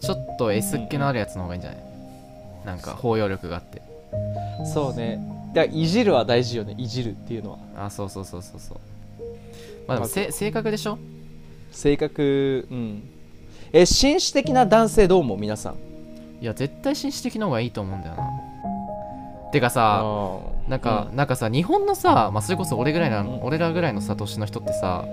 [0.00, 1.80] ちょっと S っ気のあるやつの方がいいんじゃない？
[2.66, 3.80] なんか包容力があって。
[4.74, 5.20] そうね
[5.54, 7.58] だからいじるは大事よねいじるっていうのは。
[7.86, 8.78] あそうそうそうそうそう。
[9.86, 10.98] まあでもせ性格でしょ？
[11.72, 13.02] 性格うん。
[13.72, 15.38] え紳士的な男性どう思う？
[15.38, 15.74] 皆さん。
[16.42, 19.50] いや絶対紳士的の方がいいと思うんだよな。
[19.52, 23.42] てかさあなんか、なんかさ日本のさ、まあ、それこそ俺ぐらいな、うん。
[23.42, 25.04] 俺らぐらいのさ年の人ってさ、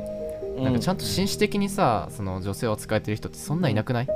[0.56, 4.08] うなんかちゃんと紳士的にさその女性を扱えてる人ってそんないなくない、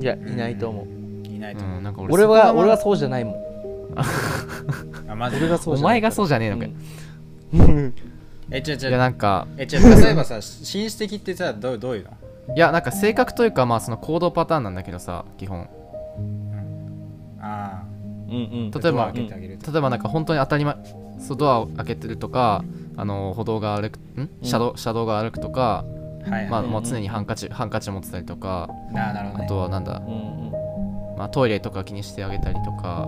[0.00, 0.86] いやいないと思う。
[1.28, 3.34] いないと思う、うん、なんか俺俺は俺はそうじゃないもん
[3.96, 6.70] あマジ俺がそうおじゃない前がそうじゃねえのかよ、
[7.54, 7.94] うん。
[8.50, 10.02] え違う違いやうなんかえ違う。
[10.02, 12.54] 例えばさ紳士的ってさどうどういうの？
[12.54, 15.68] いやなんか性格というかまあその行動パターンなんだけどさ基本。
[17.40, 17.82] あ
[18.28, 18.70] ううん。
[18.70, 20.76] 例えばドア開けてあげると例えばなんか本当に当たり前
[21.20, 22.64] そうドアを開けてるとか
[22.96, 24.30] あの歩道が歩くん？
[24.42, 25.84] 車道車道が歩くとか、
[26.24, 29.48] はいはい、まあ、もう常にハンカチハンカチ持ってたりとかあななるほどね。
[29.48, 30.52] とはなんだ、うんうん。
[31.18, 33.06] まあ、トイレとか気にしてあげたりとか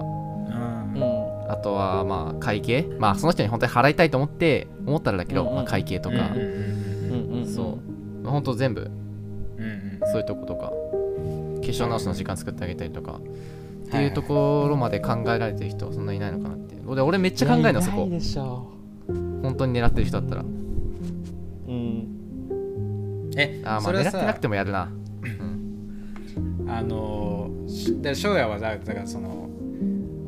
[1.48, 2.86] あとはまあ会計。
[2.98, 5.54] まあその人に本当に払いたいと思って思ったらだけど、うんうん。
[5.56, 7.78] まあ、会計とか、うんうんそ
[8.24, 8.28] う。
[8.28, 8.90] 本当全部
[9.58, 10.00] うんうん。
[10.10, 10.70] そういうとことか。
[10.70, 13.20] 化粧直しの時間作ってあげたりとか。
[13.86, 16.74] っていうところまで考えられてる人そんないないのかなって。
[16.86, 18.02] 俺俺めっちゃ考えるのそこ。
[18.02, 18.66] いないでしょ。
[19.06, 20.42] 本当に狙ってる人だったら。
[20.42, 20.52] うん。
[23.36, 24.90] えあーまあ狙ってなくさてもやるな。
[25.22, 26.66] うん。
[26.68, 29.48] あのーしで翔也はだだからその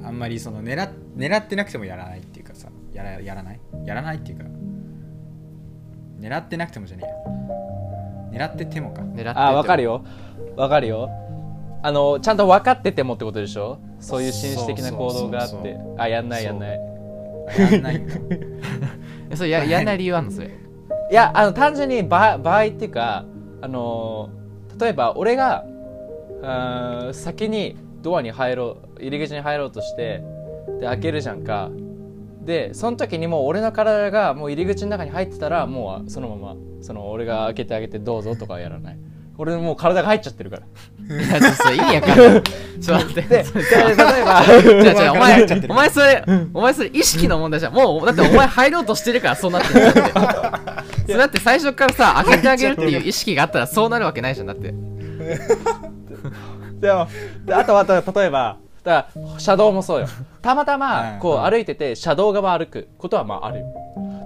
[0.09, 3.61] あんまりその狙っ狙ってなくてもやらないっていうかさやらやらない？
[3.85, 4.45] やらないっていうか
[6.19, 7.05] 狙ってなくてもじゃね
[8.33, 8.47] えや。
[8.49, 9.03] 狙っててもか。
[9.03, 9.93] 狙ってあわかるよ。
[9.93, 11.11] よわかるよ。
[11.83, 13.79] あのちゃんと分かっててもってことでしょ？
[14.01, 15.95] そういう紳士的な行動があっそうそうてそう。
[15.99, 16.81] あやんないやんない。
[17.59, 18.03] やんない
[19.35, 20.49] それややんない理由あんのそれ？
[20.49, 23.27] いやあの単純に場場合っていうか
[23.61, 24.31] あの
[24.81, 25.67] 例えば俺が
[26.43, 30.23] あー先にドアに入ろう入り口に入ろうとして
[30.81, 31.71] で開けるじゃんか。
[32.41, 38.99] でその時にもう俺の体がもう入り口の中に入ってたらもうそのままその俺が開けてあげてどうぞとかはやらない。
[39.41, 40.63] 俺もう体が入っちゃってるから。
[41.17, 42.43] いやそれ意味わかんない。
[42.81, 43.23] ちょっと待って。
[43.23, 44.43] でで例えば
[44.83, 47.75] じゃあじゃあお前お前それお前それ意識の問題じゃん。
[47.75, 49.91] もうだってお前入ろうとしてるからそうなってる。
[49.91, 50.05] んだっ
[51.07, 54.75] てだって最初からさ開けてあげるっていう意識があったらそうなるわけないじゃんだって
[56.81, 57.07] でも
[57.45, 60.07] であとは例えばだから車道もそうよ。
[60.43, 63.67] たまたまうんこう歩いてて車道側歩くことはまああるよ。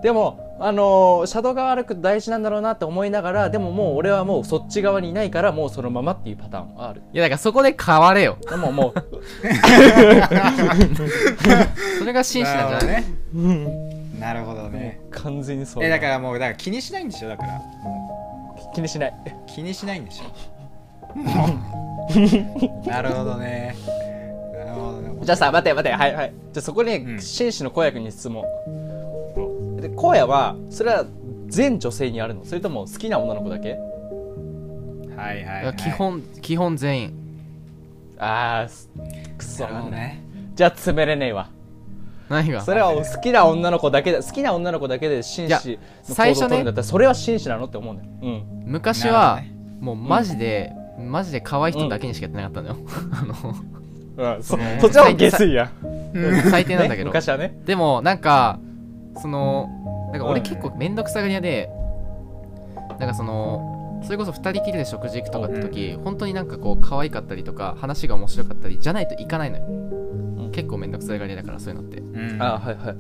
[0.03, 7.03] でもあのー車道側歩く大事なんだろうなって思いながらでももう俺はもうそっち側にいないからもうそのままっていうパターンはある。
[7.13, 8.37] いやだからそこで変われよ。
[8.49, 8.95] でももう
[11.99, 13.03] それが真摯なんじゃない？
[13.03, 13.05] ね。
[14.21, 15.01] なるほどね。
[15.11, 15.85] 完全にそう。
[15.85, 17.29] えだからもうだから気にしないんでしょ？
[17.29, 19.15] だからも気にしない。
[19.27, 20.25] う気にしないんでしょ？
[22.87, 23.77] なるほどね。
[24.53, 25.19] なるほどね。
[25.23, 26.33] じゃあさ待て待てはいはい。
[26.53, 27.21] じゃあそこにうん。
[27.21, 28.45] 紳士の荒野君に質問、
[29.81, 31.05] で荒野はそれは
[31.49, 32.45] 全女性にあるの？
[32.45, 33.79] それとも好きな女の子だけ？
[35.17, 37.15] はいはい、いはい、や基本基本全員。
[38.19, 39.69] あーくそな。
[39.69, 40.23] るほどね。
[40.55, 41.49] じゃあ詰めれねえわ。
[42.29, 42.63] 何が？
[42.63, 47.99] それは好きな女の子だけで好きな女の子だけで紳士の行動を取るんだったらそれは紳士なのって思うん。
[47.99, 49.41] だよ、うん、昔は、
[49.81, 52.77] もうマジで、マジで可愛い人だけにしかやってなかったのよ、
[54.17, 54.35] あの。
[54.37, 54.79] うん、そね。
[54.81, 55.71] そっちは下水や。
[56.51, 57.59] 最低なんだけど、昔はね。
[57.65, 58.59] でもなんか
[59.17, 59.69] その
[60.13, 60.47] なんか俺うん。
[60.47, 61.71] 結構めんどくさがり屋で
[62.99, 70.51] なんかそのそれこそ2人きりで食事行くとかって時、本当になんかこう可愛かったりとか話が面白かったりじゃないといかないのよ、ん。
[70.53, 72.01] 結構めんどくさがり屋だからそういうのって。
[72.01, 72.43] うん。
[72.43, 72.75] あはい。
[72.75, 72.97] はい。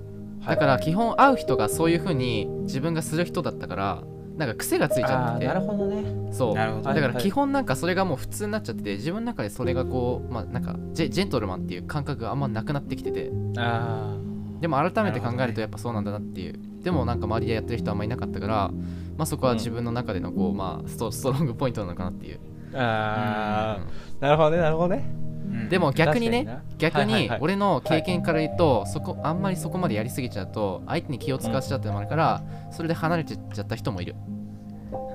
[0.46, 4.02] だから基本会う人がそういう風に自分がする人だったから
[4.36, 5.46] なんか癖がついちゃって。
[5.46, 6.32] なるほどね。
[6.32, 6.54] そう。
[6.54, 13.30] だから基本なんかそれがもう普通になっちゃってて自分の中でそれがこうまあなんかジェジェントルマンっていう感覚があんまなくなってきてて。
[13.58, 14.16] あ
[14.62, 18.70] でも改めて考えなるとやっぱそうなんだなっていう、でもなんか周りでやってる人あんまいなかったから、
[19.16, 22.76] まあ、そこは自分の中でのこう、まあ、ストストロングポイントなのかなっていう、ー。
[22.78, 25.04] あうーなるほどねなるほどね。
[25.16, 25.21] うんん
[25.68, 34.14] でも逆にね逆に俺の経験から言うと、そこあんまりそこまでやりすぎちゃうと相手に気を使わせちゃうってのもあるから、それで離れちゃった人もいる、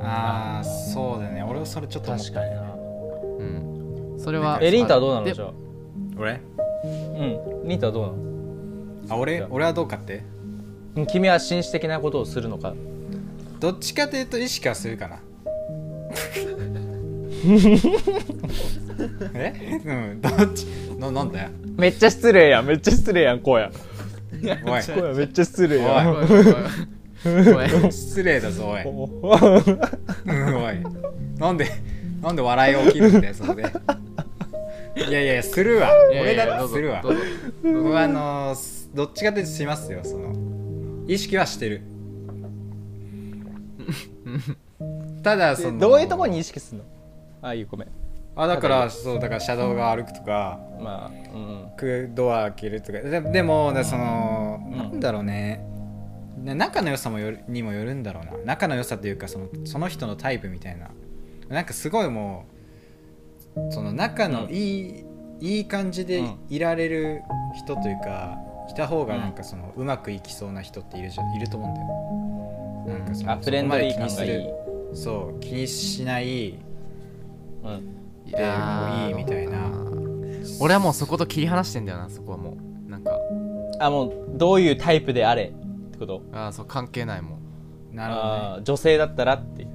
[0.02, 1.44] ああそうだよね。
[1.44, 2.62] 俺はそれちょっと確かにな。
[2.62, 5.26] うん、それはえリンタはどうなの？
[5.26, 5.52] でじゃあ。
[6.18, 6.42] 俺？
[6.84, 6.88] う
[7.66, 7.68] ん。
[7.68, 8.18] リンタはどうなの？
[9.10, 10.24] あ俺俺はどうかって？
[10.96, 12.74] うん君は紳士的なことをするのか。
[13.60, 15.18] どっちかというと意識はするかな
[19.34, 19.82] え？
[19.86, 20.66] うんどっち？
[20.98, 21.50] ななんだよ。
[21.78, 22.66] めっちゃ失礼やん。
[22.66, 23.72] めっちゃ失礼やん荒野
[24.66, 24.82] おい。
[24.82, 26.08] 荒野めっちゃ失礼やん。
[26.18, 27.92] おい。
[27.92, 28.82] 失礼だぞおい。
[28.86, 29.06] お
[30.26, 30.76] うんおい。
[31.38, 31.68] なんで
[32.22, 33.72] なんで笑い起きるんだよそれで。
[35.08, 35.90] いやいやするわ。
[36.20, 37.04] 俺だってするわ。
[37.64, 40.34] 僕はあのーどっちかというとしますよその。
[41.08, 41.82] 意識はしてる。
[45.24, 45.78] ただその。
[45.78, 46.86] どういうところに意識するの？
[47.42, 47.88] あいいごめん
[48.38, 53.00] あだからそうだから車道が歩くとかまあうんくドア開けるとか。
[53.00, 54.78] ででもだその、うん。
[54.78, 55.66] なんだろうね。
[56.38, 58.32] ね仲の良さもよるにもよるんだろうな。
[58.46, 60.90] 仲の良さというかそのその人のタイプみたいな。
[61.50, 62.46] なんかすごいも
[63.56, 65.06] うその仲のいい、
[65.40, 67.22] いい感じでいられる
[67.56, 68.38] 人というか、
[68.70, 71.74] いた方がなんかそのうまくいきそうな人っているじゃんいると思うん
[72.88, 73.00] だよ。
[73.00, 74.48] なんかそのあフレンドリー感がいい。
[74.94, 76.50] そう気にしない。
[76.50, 77.76] うん。
[77.76, 77.97] い
[78.32, 79.58] でもいいみたいな。
[79.58, 82.58] ー俺はもうそこと切り離してんだよなそこはも
[82.88, 82.90] う。
[82.90, 83.20] なんか。
[83.80, 85.46] あもうどういうタイプであれ？
[85.46, 85.52] っ
[85.92, 86.22] てこと？
[86.34, 87.38] ああそう関係ないも
[87.92, 87.96] ん。
[87.96, 88.64] なるほどね。
[88.64, 89.64] 女性だったらって。
[89.64, 89.72] うん。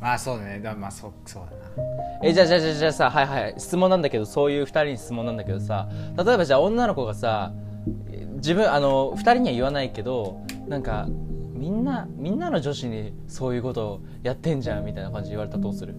[0.00, 0.60] まあそうだね。
[0.60, 1.58] だまあそそうだな。
[2.22, 3.54] えじゃあじゃあじゃあじゃあさはいはい。
[3.58, 5.88] 質問なんだけどそういう2人に質問なんだけどさ。
[6.16, 7.52] 例えばじゃあ女の子がさ
[8.10, 11.08] え自分あの2人には言わないけどなんか
[11.54, 15.94] みんなみんなの女子にそういうことをやってんじゃんみたいな感じで言われたらどうする？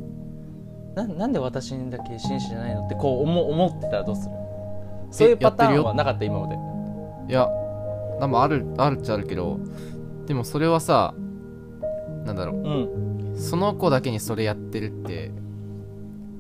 [1.08, 4.32] ななんで私にだけ紳士じゃないのってこう思思ってたらどうする？
[5.12, 6.56] そういうパターンはなかった今まで。
[7.28, 7.47] いや
[8.20, 9.60] でもあるあるっちゃあるけど
[10.26, 11.14] でもそれはさ
[12.26, 12.56] なんだろう。
[12.56, 13.36] うん。
[13.36, 15.32] その子だけにそれやってるって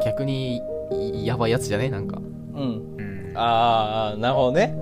[0.03, 2.17] 逆にいやばいやつじゃねなんか。
[2.17, 2.95] うん。
[2.97, 3.33] うん。
[3.35, 4.75] ああなるほどね。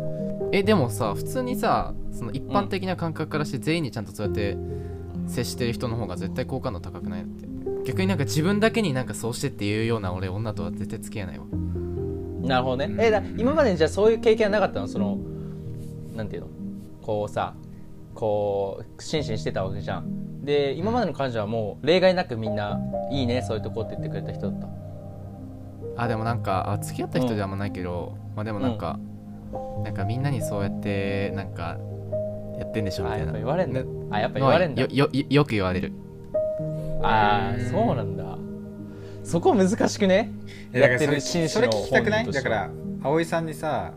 [0.52, 4.58] えでもさ普通にさその一般的な感覚からして全員にちゃんとそうやって
[5.28, 7.47] 接してる人の方が絶対好感度高くないって
[7.88, 11.46] 逆になんか自分だけになんかそうしてっていうような俺女とは絶対付き合えないわ。
[12.42, 12.94] なるほどね。
[13.00, 14.90] えだ今までにじゃあそういう経験はなかったの？
[14.90, 15.18] その
[16.14, 16.50] なんていうの？
[17.02, 17.56] こうさ
[18.14, 20.44] こう真摯にしてたわけじゃん。
[20.44, 22.78] で今までの感情はもう例外なくみんな
[23.10, 24.60] いいねそういうとこって言ってくれた人だっ
[25.96, 26.04] た？
[26.04, 29.00] あでもなんかあ付き合った人ではないけど、まあでもなんか、
[29.84, 31.78] なんかみんなにそうやってなんか
[32.60, 33.32] やってんでしょみたいな。
[33.32, 33.82] あやっぱ言われんだ。
[33.82, 33.88] ね。
[34.12, 34.82] あやっぱ言われんだ。
[34.82, 35.94] よよよよく言われる
[37.04, 38.38] ああそうなんだ。
[39.24, 40.32] そこ難しくね？
[40.72, 42.32] やってる紳士のそれ聞きたくない？
[42.32, 42.70] だから
[43.04, 43.94] 葵さんにさ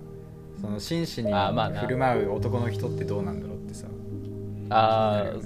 [0.60, 1.80] その真摯にあーまあな。
[1.80, 3.86] 振る舞う男の人ってどうなんだろうってさ。
[4.70, 5.38] ああ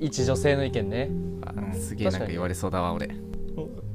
[0.00, 1.10] 一女性の意見ね。
[1.44, 1.80] あうん。
[1.80, 3.10] すげえなんか言われそうだわ俺。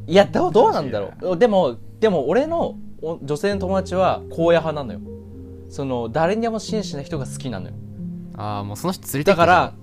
[0.06, 1.38] いやどうどうなんだろう。
[1.38, 5.00] でもでも俺のお女性の友達は荒野派なのよ。
[5.70, 7.74] その誰にでも真摯な人が好きなのよ。
[8.36, 9.74] ああもうその人連れてきただから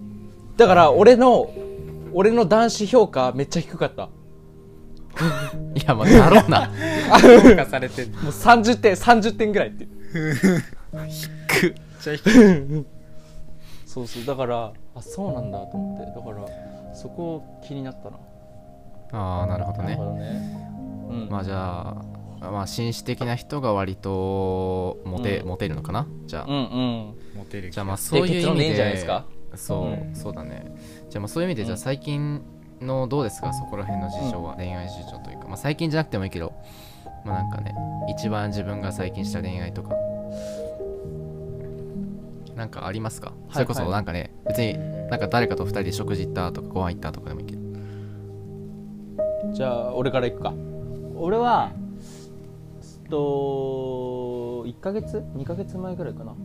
[0.57, 1.51] だから俺の
[2.15, 4.07] 俺の男子評価めっちゃ低かった。
[4.07, 4.11] も
[5.77, 6.71] いやまあだろうな。
[7.21, 8.09] 評価されてる。
[8.09, 12.17] う30点30点ぐらいってくじゃあ
[13.87, 16.07] そうそうだからあそうなんだと思って。
[16.07, 18.17] だからそこ気になったな。
[19.13, 19.97] ああなるほどね。
[19.97, 19.97] ね。
[21.11, 21.29] うん。
[21.31, 21.97] まあじゃ
[22.41, 25.49] あまあ紳士的な人が割とモテ,、うん。
[25.49, 26.07] モテるのかな？
[26.27, 27.15] じゃあ、うんうん。
[27.37, 29.25] モテるじゃあまあそういう意味でんじゃないですか。
[29.55, 30.15] そう、うん。
[30.15, 30.75] そうだね
[31.15, 32.43] じゃあまあそういう意味で、うんじゃあ最近
[32.81, 33.53] のどうですか？
[33.53, 35.47] そこら辺の事情は、恋愛事情というか。
[35.47, 36.53] まあ最近じゃなくてもいいけど。
[37.25, 37.73] まあなんかね
[38.11, 39.95] 一番自分が最近した恋愛とか。
[42.57, 44.77] なんかありますか、いそれこそなんかね別に
[45.09, 47.63] なんか誰かと二人で食事行ったとかご飯行ったとかでもいいけど。
[49.53, 50.53] じゃあ俺からいくか。
[51.15, 51.77] 俺はえ
[53.07, 56.33] っと1ヶ月？2ヶ月前ぐらいかな。
[56.33, 56.37] す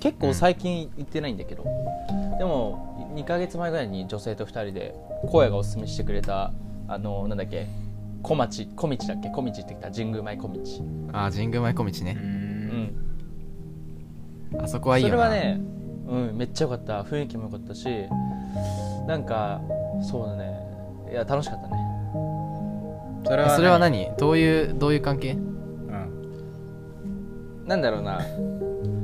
[0.00, 1.64] 結構最近行ってないんだけど、
[2.38, 4.94] でも2ヶ月前ぐらいに女性と2人で
[5.32, 6.52] 荒野がおすすめしてくれた
[6.88, 7.66] あのなんだっけ
[8.22, 9.30] 小町小道だっけ？
[9.30, 9.90] 小道ってきた。
[9.90, 10.60] 神宮前小道。
[11.12, 12.16] ああ神宮前小道うね、
[14.52, 14.60] うん。
[14.62, 15.28] あそこはいいそよな。
[15.30, 15.60] れはね、
[16.08, 17.02] うん、めっちゃ良かった。
[17.02, 17.86] 雰囲気も良かったし
[19.06, 19.60] なんか
[20.02, 20.60] そうだね。
[21.10, 21.76] いや楽しかったね。
[23.24, 24.10] それえそれは何？
[24.18, 25.32] どういうどういう関係？
[25.32, 25.50] うん。
[27.66, 28.20] なんだろうな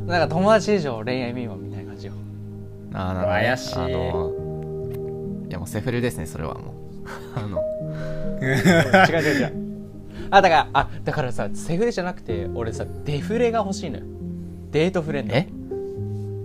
[0.07, 2.13] なんか友達以上恋愛未満みたいな感じよ。
[2.95, 3.43] ああなるほどね。
[3.47, 3.75] 怪しい。
[3.75, 6.75] あのいやもうセフレですねそれはもう。
[7.35, 7.61] あの。
[8.41, 9.53] 違う違う違う。
[10.31, 14.05] あだからあだからさセフレじゃなくて俺さデフレが欲しいのよ。
[14.71, 15.35] デートフレンド。
[15.35, 15.49] え？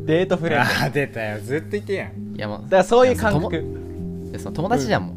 [0.06, 0.66] デートフレンド。
[0.86, 1.40] あ出たよ。
[1.42, 2.36] ずっと言ってんやん。
[2.36, 3.64] いやもうらそういう感い覚
[4.34, 5.16] やその友達じゃんもう、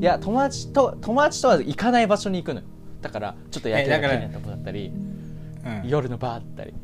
[0.00, 2.66] いや友達と友達とは行かない場所に行くのよ。
[3.02, 4.92] だからちょっと夜景がえだから綺麗なとこだったり
[5.64, 5.82] うん。
[5.88, 6.74] 夜のバーだったり。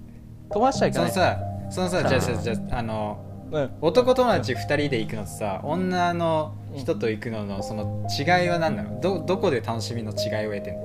[0.51, 1.12] 友達とは行かない。
[1.12, 1.39] そのさ
[1.70, 3.70] そのさじゃあじゃあじゃああのうん。
[3.81, 9.01] 男友達2人で行くのとさ女の人と行くののその違いは何なの？
[9.01, 10.83] どどこで楽しみの違いを得てんの？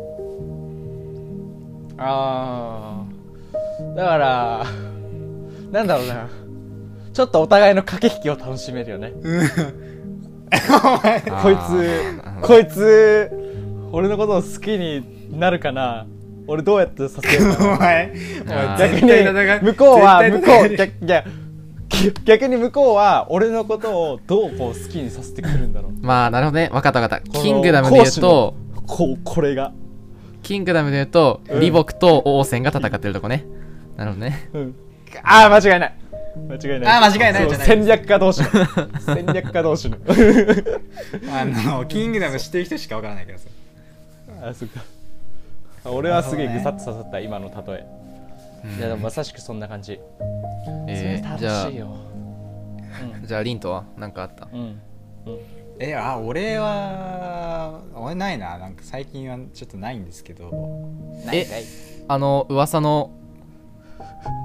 [1.98, 3.96] あー。
[3.96, 4.66] だから
[5.72, 6.30] なんだろうな。
[7.14, 9.12] ちょっとお互いの駆け引きを楽しめるよね。
[11.42, 13.30] こいつこいつ
[13.92, 16.08] 俺のことを好きになるかな
[16.48, 17.74] 俺どうやってさせようかな。
[17.76, 18.14] お前
[18.78, 21.30] 逆に向こうは向こう逆
[22.26, 25.92] 逆に向こうは俺のことをどうこう好きにさせてくれるんだろう。
[26.02, 26.70] まあなるほどね。
[26.72, 27.40] 分かった分かった。
[27.40, 28.56] キングダムで言うと
[28.88, 29.72] こうこれが、
[30.42, 31.60] キングダムで言うと、うん。
[31.60, 33.46] 李牧と王翦が戦ってるとこね。
[33.98, 34.50] なるほどね。
[34.54, 34.76] うん、
[35.24, 35.94] ああ間違いない。
[36.48, 36.98] 間違いない。
[36.98, 38.48] あー間違いないそうじゃない戦略家同士の。
[39.00, 39.98] 戦略家同士の。
[41.32, 43.46] あのキングダム知ってる人しかわからないからさ。
[44.50, 44.82] あそっか。
[44.82, 45.01] あ
[45.86, 47.86] 俺はすげえぐさっと刺さった今の例え、
[48.66, 48.78] うん。
[48.78, 50.00] いやでもまさしくそんな感じ、
[50.88, 51.96] えーそれじゃあ楽しいよ。
[53.24, 54.48] じゃあリンとは何かあった？
[54.54, 54.80] うん、
[55.80, 58.58] えあ俺は俺ないな。
[58.58, 60.52] なんか最近はちょっとないんですけど。
[61.32, 61.48] え
[62.08, 63.12] あの噂の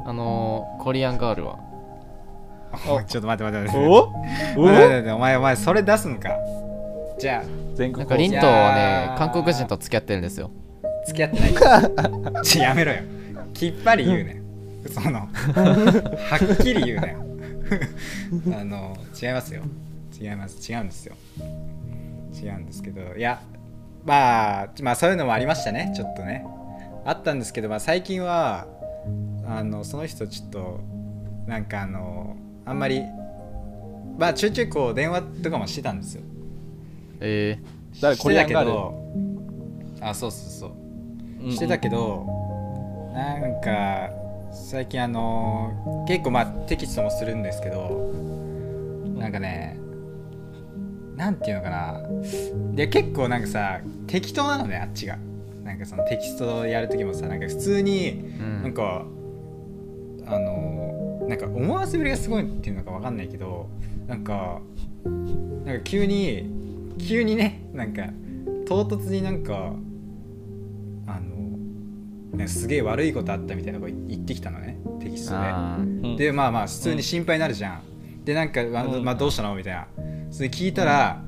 [0.07, 1.59] あのコリアンガールは？
[3.07, 3.87] ちょっと待って待って待って。
[3.87, 4.11] お？
[4.11, 4.23] 待っ
[4.55, 6.31] て待って待ってお前お前それ出すのか？
[7.19, 7.43] じゃあ。
[7.75, 9.19] 全国なんかリントはねあ。
[9.19, 10.51] 韓国人と付き合ってるんですよ
[11.07, 11.55] 付き合ってない。
[11.55, 13.03] よ ちょやめろよ。
[13.55, 14.43] きっぱり言うね。
[14.89, 15.21] その
[15.55, 17.19] はっきり言うなよ。
[18.61, 19.63] あの違いますよ。
[20.21, 20.73] 違います。
[20.73, 21.15] 違うんですよ。
[22.35, 23.41] 違うんですけどいや
[24.05, 25.93] まあまあそういうのもありましたね。
[25.97, 26.45] ちょっとね。
[27.05, 28.67] あったんですけど、まあ、最近は
[29.47, 30.81] あのその人ちょっと
[31.47, 33.03] なんかあのあんまり
[34.19, 36.23] まあちょいちょいこう電話とかもしてたんですよ。
[37.21, 37.59] え
[38.01, 38.17] 誰？
[38.17, 38.71] コリアンガール？
[38.71, 40.71] してたけどあそうそうそう。
[40.71, 40.86] うん
[41.51, 42.27] してたけど、
[43.15, 44.11] なんか
[44.53, 48.13] 最近あの結構まあテキストもするんですけど
[49.17, 49.79] なんかね
[51.17, 52.01] なんていうのかな。
[52.75, 55.19] で結構なんかさ適当なのねあっちが。
[55.65, 59.05] なんかそのテキストやる時もさなんか普通になんか、
[60.25, 63.69] あのなんか思わせぶりがすごいっていうのかわかんないけど
[64.07, 64.61] なんか
[65.65, 66.49] なんか急に
[66.99, 68.05] 急にねなんか
[68.69, 69.73] 唐突になんか
[72.37, 75.49] なんかすげえ悪いことあったみたいなこと言ってきたのねテキストで。
[75.49, 76.17] うん。
[76.17, 78.63] でまあまあ普通に心配になるじゃん、でなんか、
[79.03, 79.55] まあどうしたの？
[79.55, 79.87] みたいな。
[80.31, 81.23] それで聞いたら、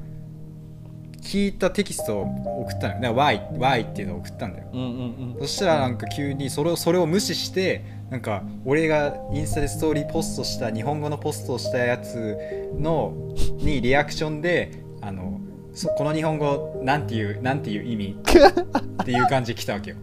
[1.22, 2.22] 聞いたテキストを
[2.62, 3.00] 送ったのよ。
[3.00, 4.68] だから Why, Why っていうのを送ったんだよ。
[4.72, 5.36] うんうん。
[5.40, 15.40] そしたらなんか急にそれをそれを無視してなんか俺がインスタでストーリーポストした日本語のポストをしたやつのにリアクションであの
[15.74, 19.96] そこの日本語なんていうなんていう意味っていう感じで来たわけよ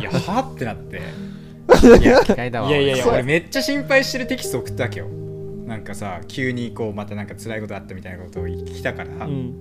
[0.00, 1.00] いやはってなって。
[2.00, 3.22] いや機械だわいやいやいや俺。
[3.22, 5.06] めっちゃ心配してるテキスト送ったわけよ。
[5.66, 9.32] なんかさ急にこうまたなんか辛いことあったみたいなことを来たから、うん。
[9.32, 9.54] うん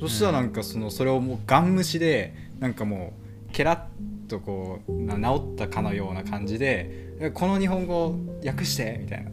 [0.00, 3.12] そしたらなんかそのそれをもうガン無視でなんかも
[3.48, 8.12] うケラッとこうな治ったかのような感じでえこの日本語
[8.44, 9.30] 訳してみたいな。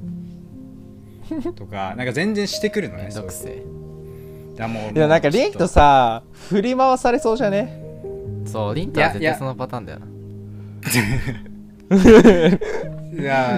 [1.53, 3.63] とかなんか全然してくるのねめんどくそうせえ。
[4.57, 7.88] だもういやなんかリンとさ振り回されそうじゃね？
[8.51, 9.31] そうリントはいやいや。
[9.31, 10.05] 絶対そのパターンだよな。
[13.19, 13.51] いや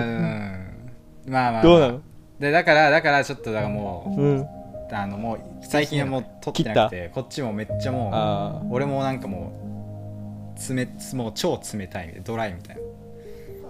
[1.26, 1.32] うん。
[1.32, 2.02] まあまあ、まあ、どうなの？
[2.40, 4.40] でだからだからちょっとだからもうん。
[4.42, 4.48] う
[4.94, 12.82] あのもう最近はもう撮ってなくてこっちもめっちゃもうあ俺もなんかもう冷もう超冷たいドライみたいな。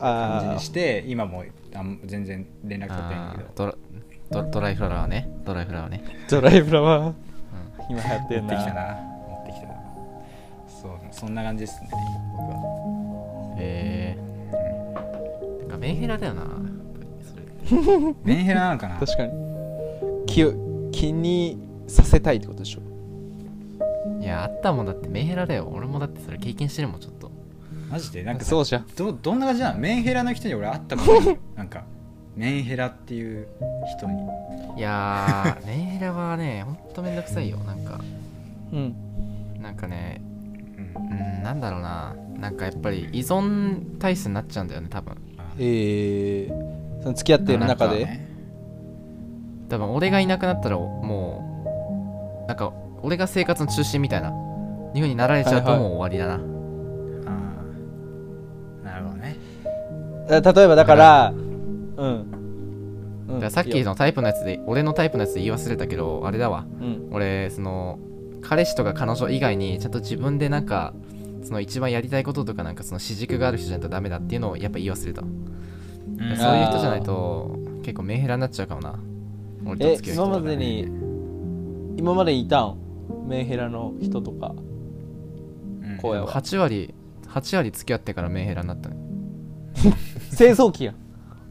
[0.03, 1.43] ああ感じにして今も
[1.75, 3.75] あん全然連絡取ってないんだけどドラ
[4.31, 5.29] ドドライフラワーね。
[5.45, 6.01] ドライフラワーね。
[6.27, 7.13] ドライフラワー。
[7.89, 8.55] 今流行ってんな。
[8.55, 8.97] てきたな
[11.21, 11.89] そんな感じですね。
[12.35, 13.55] 僕は。
[13.59, 16.41] えー、なんかメンヘラだよな。
[16.41, 16.57] やっぱ
[16.99, 18.19] りそれって。
[18.23, 18.97] メンヘラなのかな？
[18.97, 19.33] 確かに。
[20.25, 22.81] 気を気にさせたいってことでしょ？
[24.19, 25.71] いやあったもんだってメンヘラだよ。
[25.71, 27.31] 俺もだってそれ経験してるもんちょっと。
[27.91, 28.23] マジで？
[28.23, 28.87] なんかさそうじゃん。
[28.95, 29.79] どどんな感じなの？
[29.79, 31.25] メンヘラの人に俺会ったことない。
[31.27, 31.83] よ なんか
[32.35, 33.47] メンヘラっていう
[33.95, 34.23] 人に。
[34.75, 37.57] いやーメンヘラはねほんとめんどくさいよ。
[37.57, 38.01] なんか。
[38.73, 38.95] うん。
[39.61, 40.19] なんかね
[41.11, 42.15] うんうんなんだろうな。
[42.39, 45.15] なんかやっぱり依存体質になっちゃうんだよね多分。
[45.59, 48.27] えー、その付き合ってる中で、ね。
[49.69, 54.35] 多分俺がいなくなったらもうなんか俺が生活の中心みたいないう
[54.95, 55.89] 風になられちゃうとはいはい。
[55.89, 59.37] もう終わりだな、あーなるほどね。
[60.29, 62.37] あ例えばだからうん。
[63.29, 66.65] うだからさっきのタイプのやつで俺のタイプのやつで言い忘れたけどあれだわ。
[66.81, 67.09] うん。
[67.11, 67.99] 俺その
[68.41, 70.93] 彼氏とか彼女以外にちゃんと自分でなんか
[71.43, 76.37] その一番やりたいこととかなんかその主軸がある人じゃないとダメだっていうのをやっぱ言い忘れた、うん。
[76.37, 78.99] そういう人じゃないと結構メンヘラになっちゃうかもな。
[79.65, 80.81] 俺とえ付き合う人は今までに
[81.97, 82.77] 今までにいたん？
[83.27, 84.53] メンヘラの人とか。
[85.81, 85.97] うん。
[85.97, 86.27] こうやわ。
[86.27, 86.93] 8割
[87.27, 88.97] 8割付き合ってからメンヘラになったね。
[90.31, 90.95] 製造機やん。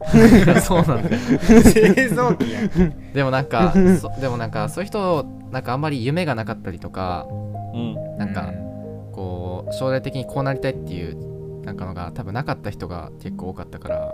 [0.61, 1.19] そうなんだよ。
[1.63, 3.13] 製造機やん。
[3.13, 7.27] でもなんかそでもなんかそういう人なんかあんまり夢がなかったりとか
[7.73, 8.17] うん。
[8.17, 8.53] なんか
[9.13, 14.13] こう将来的にこうなりたいっていうなんかのが多分なかった人が結構多かったから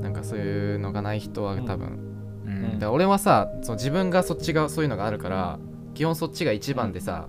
[0.00, 1.98] なんかそういうのがない人は多分、
[2.46, 2.84] うん。
[2.90, 5.58] 俺はさその自分がそっちがそういうのがあるから
[5.94, 7.28] 基本そっちが一番でさ、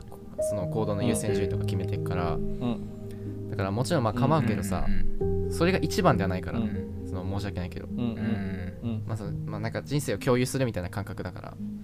[0.49, 3.49] その行動の優先順位とか決めていくから、うん。
[3.49, 4.85] だからもちろんまあ構うけどさ、
[5.49, 6.63] それが一番ではないから、う
[7.05, 9.03] その申し訳ないけど、うん。
[9.05, 11.53] まあそのまあ、なんか人生を共有するみたいな感覚だから。
[11.57, 11.83] うん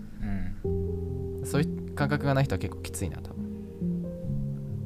[1.50, 3.40] そういう感覚がない人は結構きついな多分。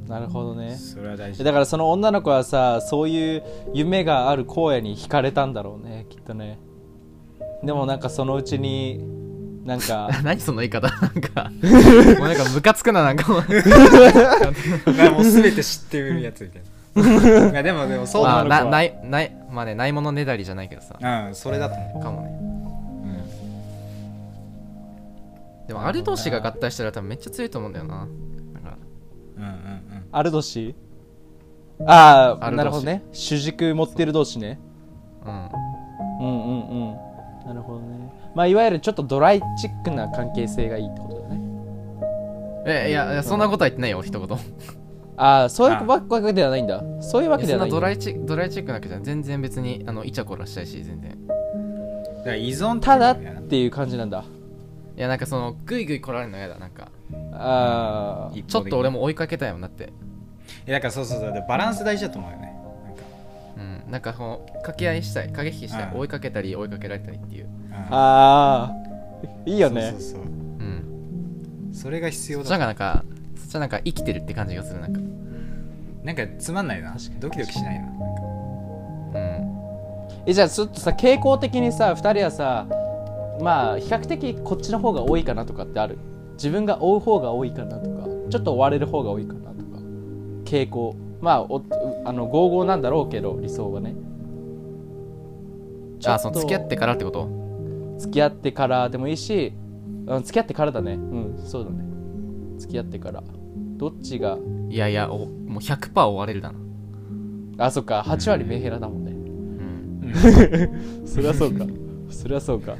[0.08, 0.76] なるほどね。
[0.76, 1.44] それは大事。
[1.44, 3.42] だからその女の子はさそういう
[3.74, 6.58] 夢がある荒野に惹かれたんだろうねきっとね。
[7.62, 9.00] でもなんかそのうちに
[9.64, 10.88] なんか 何その言い方？
[10.88, 11.50] なんか
[12.18, 13.30] もうなんかムカつくななんか。
[13.30, 13.42] もう
[14.92, 16.68] まあもう全て知ってるやつみたいな。
[17.50, 20.96] いやでもでもそうまあだなないないまあねないものねだりじゃないけどさ。
[21.28, 22.63] うんそれだと思かもね
[25.66, 27.96] でもアル同士が合体したら多分めっちゃ強いと思うんだよな。
[27.96, 28.78] なんか。
[29.36, 30.04] うんうんうん。
[30.12, 30.74] アルドシ？
[31.86, 33.04] ああなるほどね。
[33.12, 34.60] 主軸持ってる同士ね。
[35.24, 35.48] うん。
[36.20, 37.46] うんうんうん。
[37.46, 38.12] なるほどね。
[38.34, 41.40] まあいわゆるちょっとドライチックな関係性がいいってことだね。
[42.66, 44.38] えいやいやそんなことは言ってないよ一言
[45.16, 46.82] ああそういうあわけではないんだ。
[47.00, 47.76] そういうわけではないんだ。
[47.76, 51.26] そんなドライチドライチックなわけじゃん全然別にあのイチャコラしたいし全然。
[51.26, 51.34] だ
[52.24, 54.24] から依存ただっみたいなていう感じなんだ
[54.96, 56.88] いやなんかそのグイグイ来られるの嫌だなんか。
[57.32, 59.92] ああちょっと俺も追いかけたいもんだって。
[60.66, 62.54] えだからそうそうそうでバランス大事だと思うよね。
[62.84, 63.02] なんか。
[63.56, 66.00] うんなんかこの掛け合いしたい駆け引きしたいうん。
[66.00, 67.48] 追いかけたり追いかけられたりっていう。
[67.90, 68.74] ああ
[69.46, 69.90] いいよね。
[69.90, 70.20] そうそうそう。
[70.20, 71.70] うん。
[71.72, 73.04] それが必要そっちの方だがなんか
[73.36, 75.00] そっちはなんか生きてるって感じがするなんか。
[76.04, 76.92] なんかつまんないな。
[76.92, 77.20] 確かに。
[77.20, 78.04] ドキドキしないななんか。
[79.14, 80.24] うん。
[80.26, 82.66] えじゃあちょっとさ傾向的にさ2人はさ
[83.40, 85.98] まあ比較的こっちの方が多いかなとかってある。
[86.34, 89.78] 自分が追う方が多いかなとかちょっと追われる方が多いかなとか。
[90.44, 90.96] 傾向。
[91.20, 91.62] まあお
[92.04, 93.94] あの55なんだろうけど理想はね。
[96.06, 97.28] あその付き合ってからってこと？
[97.98, 99.54] 付き合ってからでもいいし
[100.06, 100.94] うん付き合ってからだね。
[100.94, 101.84] うんそうだね。
[102.58, 103.22] 付き合ってから。
[103.76, 104.38] どっちが？
[104.68, 106.58] いやいやおもう100%追われるだな。
[107.66, 108.04] あそっか。
[108.06, 109.12] 8割メンヘラだもんね。
[109.12, 109.14] う
[111.02, 111.06] ん。
[111.06, 111.64] そりゃそうか。
[112.10, 112.74] そりゃそうか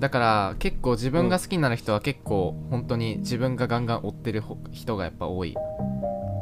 [0.00, 5.54] だから結構自分が好きになる人は結構本当に自分がガンガン追ってるほ人がやっぱ多い。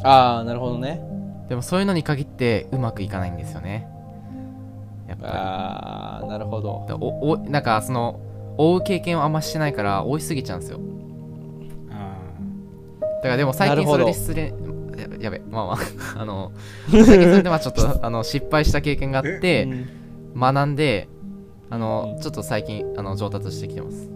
[0.04, 1.02] ああなるほどね。
[1.48, 3.88] でもそういうのに限ってうまくいかないんですよね。
[5.08, 6.86] やっぱああなるほど。
[7.00, 8.20] おおなんかその
[8.58, 10.78] 追う経験をあんましてないから追いすぎちゃうんですよ。
[11.90, 12.16] あ
[13.16, 14.52] だからでも最近それで失恋
[15.00, 15.78] ややべまあまあ
[16.22, 16.52] あの
[16.88, 19.88] 最近それでまあちょっとあの失敗した経験があってうん。
[20.36, 21.08] 学んで
[21.70, 22.22] あの、うん。
[22.22, 24.08] ちょっと最近あの上達してきてます。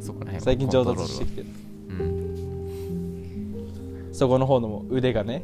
[0.00, 1.46] そこら辺最近上達してきてる。
[1.88, 2.16] うん。
[4.12, 5.42] そこの方のも腕がね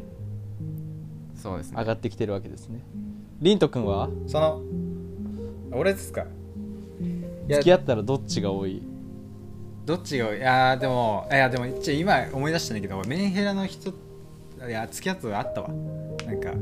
[1.34, 1.76] そうですね。
[1.78, 2.80] 上がってきてるわけですね。
[3.40, 4.08] リント君は？
[4.08, 4.62] ーその
[5.72, 6.22] 俺ですか？
[6.22, 6.26] い
[7.48, 8.80] や付き合ったらどっちが多い？
[9.84, 10.40] どっちがい？
[10.40, 13.94] やーでもいやでも一応今思い出したんだけどメンヘラの人い
[14.70, 15.68] や付き合ったことあったわ。
[15.68, 15.74] な
[16.32, 16.52] んか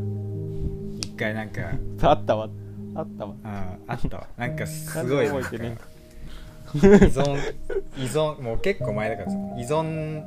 [0.99, 1.61] 一回なんか。
[2.09, 2.49] あったわ
[3.01, 3.35] あったわ。
[3.45, 4.27] ああったわ。
[4.37, 5.77] なんかすごい依存
[7.97, 9.37] 依存もう結構前だからさ。
[9.59, 10.23] 依存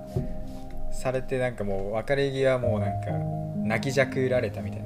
[0.91, 3.09] されてなんかもう別れ際もうなんか
[3.57, 4.85] 泣きじゃくられたみたいな。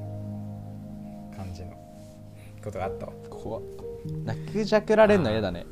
[1.36, 1.72] 感じの。
[2.64, 3.14] ことがあったわ。
[3.30, 3.64] 怖っ。
[4.24, 5.66] 泣きじゃくられんの嫌だね。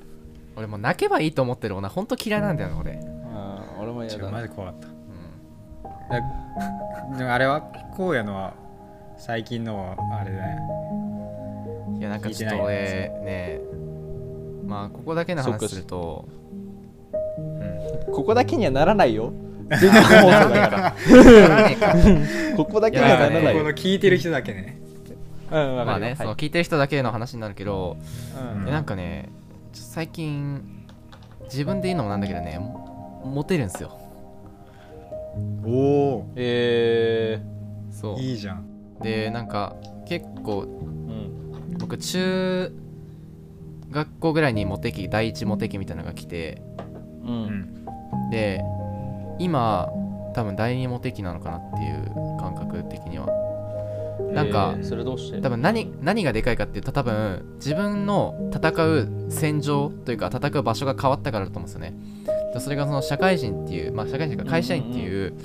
[0.56, 3.00] 俺もう泣けばいいと思ってる女ほんと嫌いなんだよね俺。
[3.34, 4.32] あー俺も嫌だ。
[4.32, 4.88] ねジ怖かった。
[4.88, 4.96] うん。
[7.12, 7.64] だでもあれは
[7.98, 8.54] 荒野のは
[9.18, 10.58] 最近のはあれだね
[12.00, 13.62] いやなんかちょっと俺ね
[14.66, 16.28] まあここだけの話すると
[17.38, 18.14] うん。
[18.14, 19.34] ここだけにはならないよ。
[19.70, 20.96] 全日放送だから。
[22.56, 23.62] ここだけにはならないよ。
[23.62, 24.78] この聞いてる人だけね。
[25.52, 25.86] うんわかるよ。
[25.86, 27.98] まあね、そのはい聞いてる人だけの話になるけど、
[28.60, 28.68] うん。
[28.68, 29.30] えなんかね
[29.74, 30.62] 最近
[31.46, 33.98] 自分で言うのもなんだけどねもモテるんですよ。
[35.66, 37.42] おおえ
[37.92, 38.20] そう。
[38.20, 38.66] いいじゃん。
[39.02, 39.76] でなんか
[40.06, 41.05] 結構ーうん
[41.86, 42.74] 僕中
[43.92, 46.64] 学校ぐらいにモテ期第一モテ期みたいなのが来て
[47.24, 47.48] ううん。
[48.28, 48.64] んで
[49.38, 49.88] 今
[50.34, 53.28] 多分第二モテ期なのかなっていう感覚的には。
[54.34, 55.40] なんかえーそれどうして？
[55.42, 61.94] 多分何何がでかいかっていうと多分自分の戦う戦場というか戦う場所が変わったからだと思うんですよね。
[62.52, 65.36] でそれがその社会人っていう、まあ、社会人か会社員っていう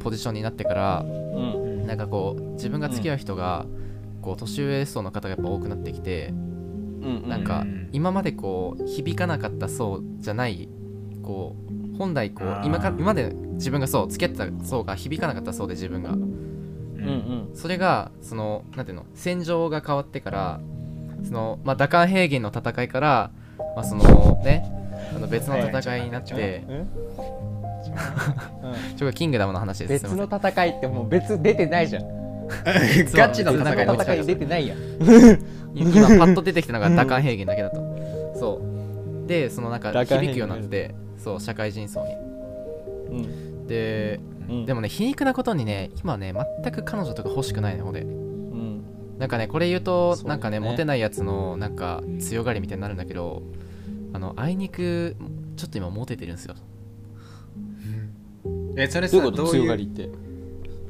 [0.00, 1.86] ポジションになってからうん。
[1.86, 3.68] なんかこう自分が付き合う人がこ
[4.32, 7.88] う年上層の方がやっぱ多くなってきてうんうんなんかうん。
[7.92, 10.68] 今までこう響かなかった層じゃない
[11.22, 11.56] こ
[11.94, 16.10] う本来こう今か今まで自分がそう付き合ってた層が響かなかった層で自分が。
[16.12, 16.28] うんうん。
[16.28, 20.60] うんそれがそのなんていうの戦場が変わってから
[21.24, 23.30] その、まあ、打艦平原の戦いから、
[23.74, 24.70] まあ、そのね
[25.14, 26.72] あの別の戦いになってう。
[26.72, 26.82] んう。
[26.82, 26.88] ん。
[28.96, 30.04] ちょっとキングダムの話です。
[30.04, 32.18] 別の戦いってもう別出てないじゃん
[33.12, 34.78] ガチの別戦い戦い出てないやん。
[35.74, 38.34] 今パッと出てきたのが打艦平原だけだと。
[38.38, 38.60] そ
[39.24, 39.26] う。
[39.28, 42.14] でそのなんか響くようになってそう社会人層に。
[43.10, 43.66] うん。
[43.66, 44.66] でうん。
[44.66, 48.82] でもね皮肉なことにね今ね全く彼女とか欲しくないね俺うん。
[49.18, 53.42] なんかねこれ言うとなんかねモテないやつのなんか強がりみたいになるんだけど
[54.12, 55.16] あのあいにく
[55.56, 56.54] ちょっと今モテてるんですよ。
[58.76, 60.08] えそれさどういう強がりって。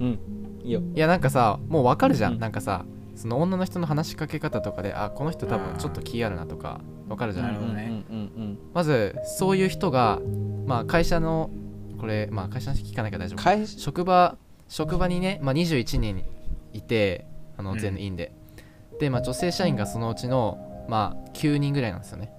[0.01, 0.38] うん
[0.69, 0.83] いいよ。
[0.95, 2.39] いやなんかさもうわかるじゃん、うん。
[2.39, 2.85] なんかさ
[3.17, 8.59] その女の人の話しかけ方とかであこの人多分ちょっと気あるなとかわかるじゃなんるほどねうんうん。
[8.75, 10.21] まずそういう人が
[10.67, 11.51] まあ会社の
[11.99, 13.67] これまあ会社の人聞かないから大丈夫。
[13.81, 14.37] 職場
[14.69, 16.25] 職場にね、まあ、21人
[16.75, 17.79] いてあのうん。
[17.79, 18.33] 全員で、
[19.01, 22.31] で、まあ、女性社員がそのうちの、まあ、9人ぐらいなんですよね。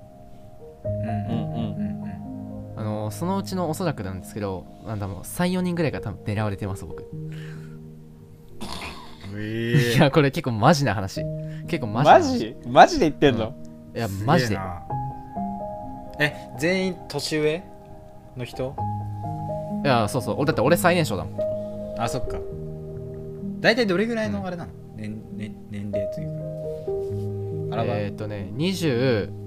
[0.85, 2.73] うんうんうんうんうん。
[2.77, 7.03] あのそのうちのおそらくなんですけどなんだもう34人ぐらいが多分狙われてます僕
[9.37, 11.23] いやこれ結構マジな話。
[11.67, 12.39] 結構ママジな話。
[12.39, 12.55] ジ？
[12.67, 13.53] マジで言ってんの？
[13.95, 14.57] いやマジで。
[16.19, 17.63] え全員年上
[18.37, 18.75] の人？
[19.83, 20.35] いやそうそう。
[20.37, 22.01] 俺だって俺最年少だもん。
[22.01, 22.37] あそっか。
[23.59, 27.75] 大体どれぐらいのあれなの、年年年齢というか。
[27.75, 29.37] あらば、えーっとね20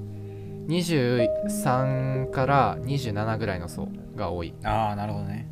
[0.69, 4.55] 23から27ぐらいの層が多い。
[4.63, 5.49] ああなるほどね。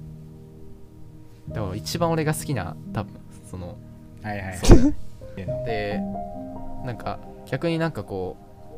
[1.48, 3.20] だから一番俺が好きな多分
[3.50, 3.76] その
[4.22, 4.54] はいはい。
[5.64, 6.00] で
[6.84, 8.36] なんか逆になんかこ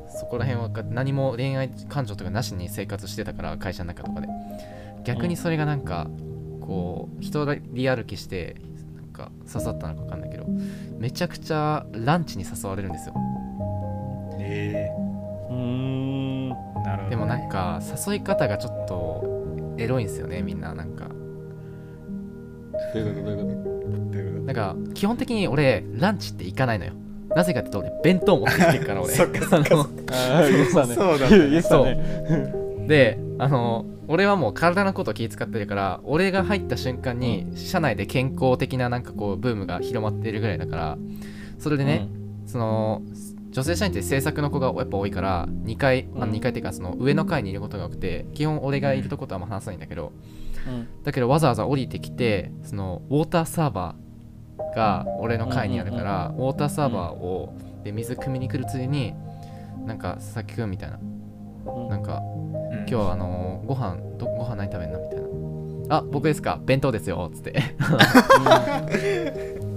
[0.08, 4.28] うそこら辺は何も恋愛感情とかなしに生活してたから会社の中とかで。
[5.04, 6.06] 逆にそれがなんか
[6.60, 8.54] こう人リ歩きして
[8.94, 10.46] なんか刺さったのか分かんないけど
[10.96, 13.14] めちゃくちゃランチに誘われるんですよ。
[14.38, 14.92] え。
[15.50, 16.50] うーん。
[16.50, 19.24] えなるほど、ね、でもなんか誘い方がちょっと
[19.76, 21.08] エロいんですよねみんななんか。
[22.94, 23.26] どういうこと？
[23.26, 23.71] どういうこどういうこ
[24.52, 26.92] なんか基本的に俺ランチって行かないのよ。
[27.34, 29.12] なぜかって言うと俺弁当持ってきてるから俺。
[29.14, 29.68] そっかそっか
[30.70, 30.94] そね。
[30.94, 31.50] そうだね。
[31.50, 32.86] 言ってたね。
[32.86, 40.98] であの俺はもう体のこと気遣ってるから俺が入った瞬間に社内で健康的ななんかこうブームが広まっているぐらいだから
[41.58, 42.08] それでね、
[42.44, 43.02] その
[43.50, 46.30] 女性社員って制作の子がやっぱ多いから2階、あうん。
[46.32, 50.12] 2階っていうかその上の階にいることが多くて基本俺がいるとことはあんま話さないんだけど。
[50.66, 50.86] うん。
[51.04, 54.11] だけどわざわざ降りてきてそのウォーターサーバー
[54.74, 57.54] が俺の階にあるから、ウォーターサーバーを
[57.84, 59.14] で水汲みに来るついでに
[59.86, 60.98] なんか佐々木くんみたいな。
[61.66, 61.88] うん。
[61.88, 62.78] なんかうん。
[62.78, 65.22] 今日はあのーご飯どご飯何食べんのみたいな。
[65.96, 66.60] あ僕ですか。
[66.64, 67.60] 弁当ですよつって。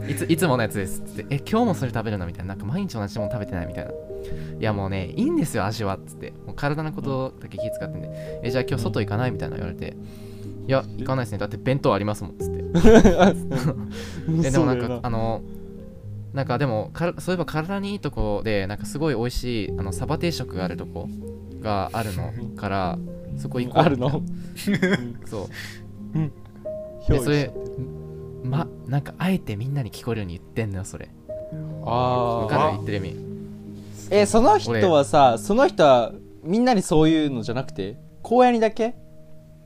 [0.07, 1.35] いついつものやつですつって。
[1.35, 2.49] え今日もそれ食べるのみたいな。
[2.49, 3.91] なんか毎日同じもの食べてないみたいな。
[3.91, 3.95] い
[4.59, 6.31] やもうねいいんですよ味はっつって。
[6.45, 8.39] もう体のことだけ気遣ってんで。
[8.43, 9.95] えじゃあ今日外行かないみたいな言われて
[10.67, 11.37] いや行かないですね。
[11.37, 12.63] だって弁当ありますもんっつって。
[14.47, 15.41] えでもなんかあの
[16.33, 21.07] なんかでもかそういえば体にいいとこでなんかすごい美味しいあのサバ定食があるとこ
[21.61, 22.97] があるのから
[23.37, 23.81] そこ行こう。
[23.83, 24.21] あるの？
[25.25, 25.47] そう。
[27.07, 27.51] 表でそれ
[28.43, 31.09] まなんかあえてみんなに聞こえるように言ってんのよそれ。
[31.83, 32.71] わああかる？
[32.73, 33.15] 言ってる意味。
[34.09, 36.11] えその人はさその人は
[36.43, 38.95] みんなにそういうのじゃなくて荒野にだけ？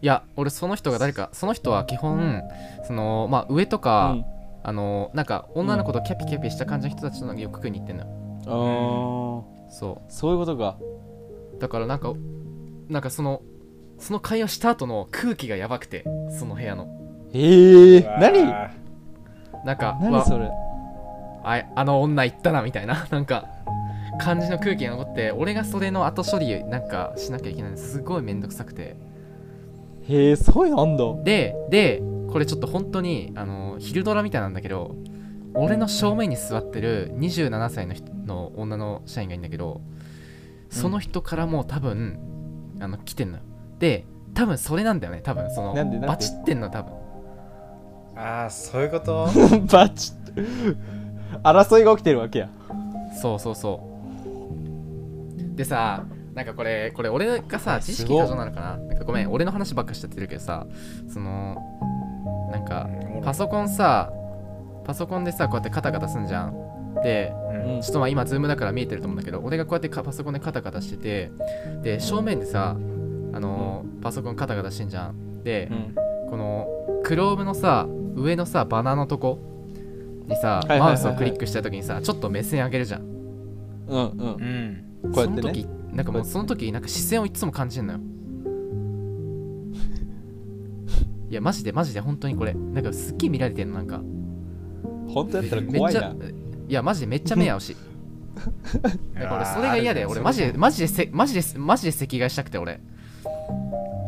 [0.02, 2.44] いや俺その人が誰かその人は基本
[2.86, 4.40] そのまあ上とか、うん。
[4.62, 8.10] あのなんか女の子とキャピキャピした感じの人たちとよく食いに行ってんのよ。
[8.46, 10.78] ああそそういうことか。
[11.58, 12.14] うだからなんか
[12.90, 13.42] なんかその
[14.00, 16.04] その会話した後の空気がやばくて
[16.38, 16.88] その部屋の。
[17.34, 18.20] ええー。
[18.20, 18.70] 何？
[19.66, 20.50] なんか何それ？
[21.44, 23.48] ああの女行ったなみたいな なんか
[24.20, 28.98] 感じの空気が残って俺がそれの後処理なんかしなきゃいけないのすごいめんどくさくて
[30.10, 31.04] へえそういうのあんだ。
[31.24, 32.02] でで
[32.32, 34.96] これちょっと本当にあの昼ドラみたいなんだけど
[35.54, 39.82] 俺の正面に座ってる27歳の人の女の社員がいるんだけど
[40.70, 42.20] その人からも多分、
[42.80, 43.44] あの来てんのよ。
[43.80, 44.06] で
[44.36, 45.50] 多分それなんだよね多分。
[45.52, 46.08] そのなんでなんで？
[46.08, 46.94] バチってんの多分。
[48.16, 49.28] ああそういうこと？
[49.72, 50.78] バチッ
[51.44, 52.50] 争いが起きてるわけや。
[53.20, 53.82] そうそうそ
[55.56, 55.56] う。
[55.56, 56.06] でさ
[56.40, 58.78] なんかこれこれ俺がさ知識過剰なのかな？
[58.78, 60.66] なんかごめん俺の話ばっかしちゃってるけどさ
[61.14, 61.58] その
[62.50, 62.90] なんか
[63.26, 64.10] パソコンさ
[64.86, 66.54] パソコンでさこうやってカタカタすんじゃん。
[67.04, 67.76] でうん。
[67.76, 71.30] うんちょっとまあ今ズームだから見えてると思うんだけど俺がこうやってかパソコンでカタカタしてて
[71.84, 75.44] で正面でさあのーパソコンカタカタしてんじゃん。
[75.44, 75.96] でうん。
[76.30, 76.70] この
[77.04, 77.86] クロームのさ
[78.16, 79.40] 上のさバナーのとこ
[80.26, 83.02] にさマウスをクリックした時にさちょっと目線上げるじゃん。
[83.02, 83.10] うん
[83.90, 84.06] うん。
[85.04, 85.12] うん。
[85.12, 85.42] こうやってね。
[85.42, 88.00] その時なんかもうその時なんか視線をいつも感じるのよ。
[91.30, 92.54] いやマジでマジで本当にこれ。
[92.54, 94.02] なんかすっげえ見られてんのなんか。
[95.08, 96.16] 本当やったらめっちゃ怖いな
[96.68, 97.76] いやマジでめっちゃ目合うし。
[99.14, 102.80] だから俺それが嫌で俺マジでマジでせマジでマジで席替えしたくて俺。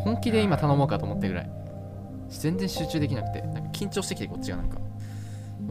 [0.04, 1.50] 本気で今頼もうかと思ってぐらい。
[2.30, 3.42] 全然集中できなくて。
[3.42, 4.78] なんか緊張してきてこっちがなんか。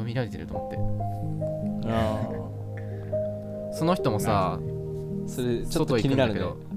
[0.05, 0.79] 見られてると思って。
[1.89, 2.21] あ
[3.73, 4.80] その人もさー
[5.31, 6.41] それちょっと気になるね。
[6.41, 6.70] 外行くんだけど。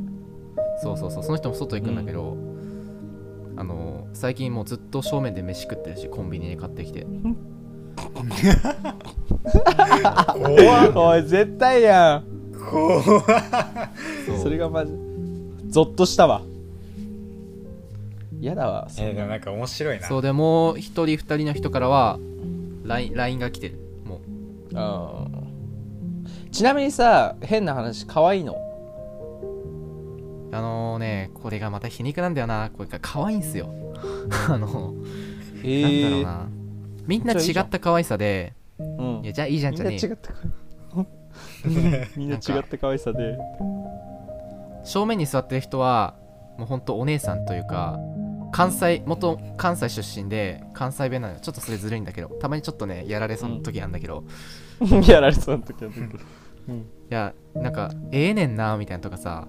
[0.83, 2.37] そうそうそうその人も外行くんだけど、
[3.57, 7.07] あの最近もうずっと正面で飯食ってるしコンビニで買ってきて。
[10.95, 12.23] おい絶対やん。
[14.25, 14.93] そうそれがマジ。
[15.69, 16.43] ゾッとしたわ。
[18.39, 20.07] 嫌だわえーでもなんか面白いな。
[20.07, 22.19] そうでもう一人二人の人からは
[22.85, 23.79] LINE, が来てる。
[24.05, 24.19] もう。
[24.75, 25.42] あー
[26.53, 28.55] ちなみにさ変な話可愛いの？
[30.53, 32.69] あのねこれがまた皮肉なんだよな。
[32.77, 33.73] これが可愛いんすよ。
[34.47, 34.93] あの、
[35.63, 36.49] えなんだろうな。
[37.07, 39.21] みんな違った可愛さでうん。
[39.23, 39.97] いやじゃあいいじゃんみじゃねえ。
[39.97, 40.31] んな違った
[42.15, 43.35] みんな違った可愛さで。
[44.83, 46.13] 正面に座ってる人は
[46.57, 47.97] もうほんとお姉さんというか
[48.51, 54.23] 関西元関西出身で関西弁なのよちょっとそれずるいんだけどたまにちょっとね やられそうな時あるんだけど、
[54.81, 55.91] いやられそうな時は
[56.67, 56.85] うん。
[57.09, 59.47] やなんかええねんなみたいなとかさ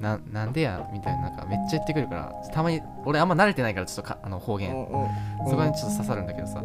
[0.00, 4.70] ななんでやみたいななんかめっちゃ言ってくるからたまに俺あんま慣れてないからちょっとかあの方言、
[5.48, 6.62] そこにちょっと刺さるんだけどさ、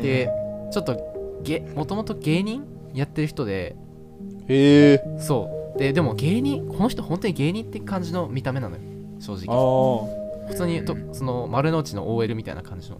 [0.00, 0.30] で
[0.72, 3.76] ちょっとげもともと芸人やってる人で
[4.48, 5.18] へえ。
[5.18, 5.78] そう。
[5.78, 8.82] ででも芸人この人本当に芸人って感じの見た目なのよ。
[9.20, 10.08] 正あ直。
[10.44, 12.98] あ普通にとその丸の内の OL みたいな感じの。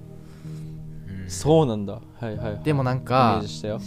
[1.09, 1.31] うん。
[1.31, 1.95] そうなんだ。
[1.95, 3.81] はいはいでもなんイメかージしたよ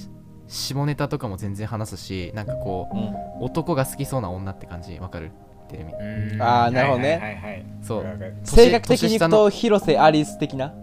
[0.56, 3.00] 下ネタとかも全然話すしなんかこうん。
[3.00, 4.98] う男が好きそうな女って感じ。
[5.00, 5.32] わかる？
[5.70, 5.94] テレビ。
[5.94, 6.42] うん。
[6.42, 7.36] あーなるほどねはいはい。
[7.36, 8.06] はいそう。
[8.44, 9.38] 性格的にいく年下の。
[9.38, 10.74] と広瀬アリス的な？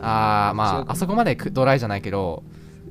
[0.00, 2.42] あーまああそこまでくドライじゃないけど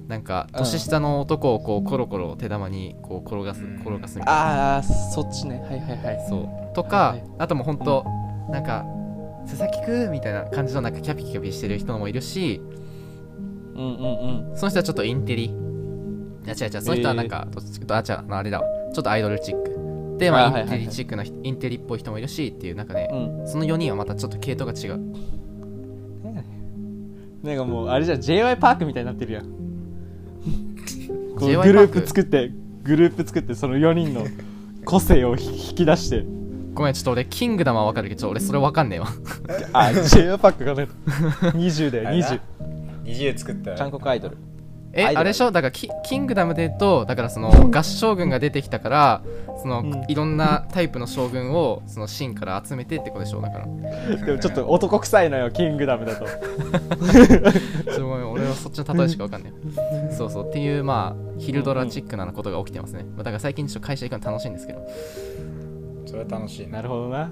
[0.07, 0.59] なんかうん。
[0.59, 3.75] 年下の男をこうコロコロ手玉にこう転がすうん。
[3.81, 4.75] 転がすみたいな。
[4.75, 5.59] ああそっちね。
[5.61, 6.25] はいはいはい。
[6.29, 6.75] そう。
[6.75, 7.29] とか、はいはい。
[7.39, 8.05] あともうほんと、
[8.49, 8.85] なんか
[9.47, 12.61] 佐々木くんみたいな感じのなんかキャピキャピしてる人もいるし
[13.75, 14.57] うんうんうん。
[14.57, 15.53] その人はちょっとインテリ
[16.47, 16.81] いや違う違う。
[16.81, 18.25] その人はなんか、どっちかとあ違う。
[18.33, 18.67] あれだわ。
[18.93, 19.75] ちょっとアイドルチック。
[20.17, 23.47] でまあインテリチックな人インテリっぽい人もいるしっていう中で、うん。
[23.47, 25.01] その4人はまたちょっと系統が違う。
[27.43, 28.21] なんかもうあれじゃん。
[28.21, 29.57] j y パークみたいになってるやん。
[31.37, 31.67] こう J.Y.
[31.67, 32.51] グループ作って
[32.83, 34.25] グループ作ってその4人の
[34.85, 36.25] 個性を引き出して。
[36.73, 39.07] ごめんちょっと俺キングダムはわかるけど俺それわかんねえわ。
[39.73, 40.87] あ j y パークがね
[41.41, 42.27] 20だよあれな。
[42.27, 42.39] 20
[43.05, 43.71] 20作った。
[43.71, 44.37] ら韓国アイドル
[44.97, 45.51] えあれでしょ？
[45.51, 49.21] だからキキングダムで言うとだからその合唱軍が出てきたから
[49.61, 50.03] その、うん。
[50.07, 53.41] いろんなタイプの将軍をその秦から集めてってことでしょ？
[53.41, 53.65] だから。
[54.25, 56.27] でもちょっと男臭いのよキングダムだと。
[57.91, 59.53] すごい俺はそっちの例えしかわかんない。
[60.11, 64.87] そうそうっていうまあヒルドラチックなことが起きてますね、まあだから最近ちょっと会社行くの楽しいんですけど。
[66.05, 66.81] それは楽しいな。
[66.81, 67.31] るほどな。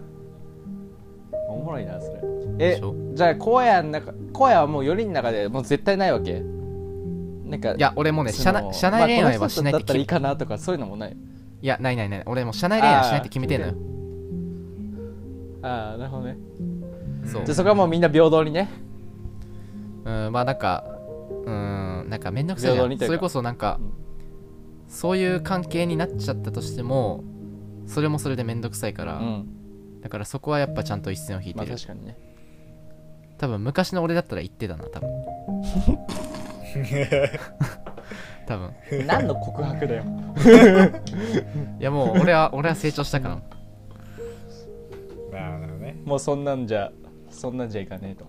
[1.50, 2.20] おもろいなそれ。
[2.60, 2.82] え
[3.14, 6.42] じゃあ荒野の中荒野はもう4人の中でもう絶対ないわけ？
[7.56, 11.18] なんかいや俺もねそ社の内社内恋愛はしないまあっていいかなとかそういうのもない。
[11.62, 12.24] いやないないない。
[12.26, 13.74] 俺もう社内恋愛はしないって決めてんのよ。
[15.64, 16.38] ああなるほどね。
[17.26, 17.46] そう。
[17.46, 18.70] じゃあそこはもうみんな平等にね。
[20.06, 20.84] うんまあなんか
[21.46, 23.80] うんなんかめんどくさいそれこそなんか、
[24.88, 27.24] そういう関係になっちゃったとしても
[27.88, 30.02] それもそれでめんどくさいから、うん。
[30.02, 32.18] だからそこはやっぱちゃんと一線を引いまてる、あ確かにね
[33.40, 35.10] 多分昔の俺だったら言ってたな多分
[38.46, 38.74] 多分。
[39.08, 40.04] 何の告白だよ。
[41.80, 43.36] いやもう俺は俺は成長したから
[45.32, 45.96] なるほどね。
[46.06, 46.92] もうそんなんじゃ
[47.30, 48.26] そんなんじゃいかねえと。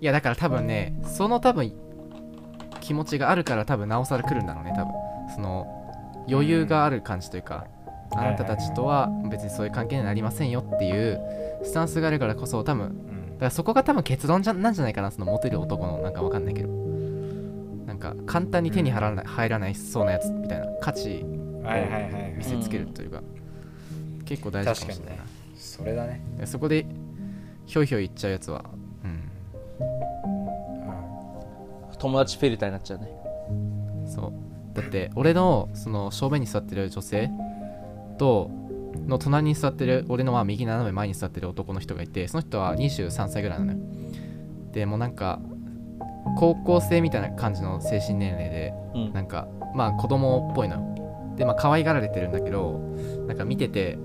[0.00, 1.72] いやだから多分ねその多分
[2.80, 4.92] 気持ちがあるから多分なおさら来るんだろうね多分。
[5.34, 5.66] その
[6.28, 7.66] 余裕がある感じというか、
[8.14, 11.20] あなたたちとは別にそういう関係にはなりませんよっていう
[11.64, 13.32] スタンスがあるからこそ多分うん。
[13.34, 16.68] だからそこが多分結論じゃなんじゃないかなそのモテる男のなんかわかんないけど
[18.02, 21.24] か簡単に手に入らない入らないそうなやつみたいな価値
[21.62, 22.12] はいはいはい。
[22.12, 23.22] はい見せつけるというか、
[24.24, 25.22] 結構大事かもしれないな、
[25.56, 26.20] それだね。
[26.38, 26.86] でそこで
[27.66, 28.64] ひょいひょい言っちゃうやつは
[29.04, 29.30] うん。
[31.98, 33.08] 友達フィルターになっちゃうね。
[34.06, 34.76] そう。
[34.76, 37.30] だって俺のその正面に座ってる女性
[38.18, 38.50] と
[39.06, 43.78] の隣に座ってる俺のまあ右斜め前に座ってる男の人がいてその人は23歳ぐらいなのよ。
[44.72, 45.40] でもうなんか
[46.38, 49.12] 高校生みたいな感じの精神年齢でうん。
[49.12, 52.78] なんかまあ子供っぽいのよでまあ可愛がられてるんだけど
[53.26, 53.98] なんか見てて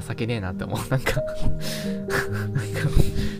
[0.00, 0.78] 情けねえなって思う。
[0.90, 2.88] なんかなんか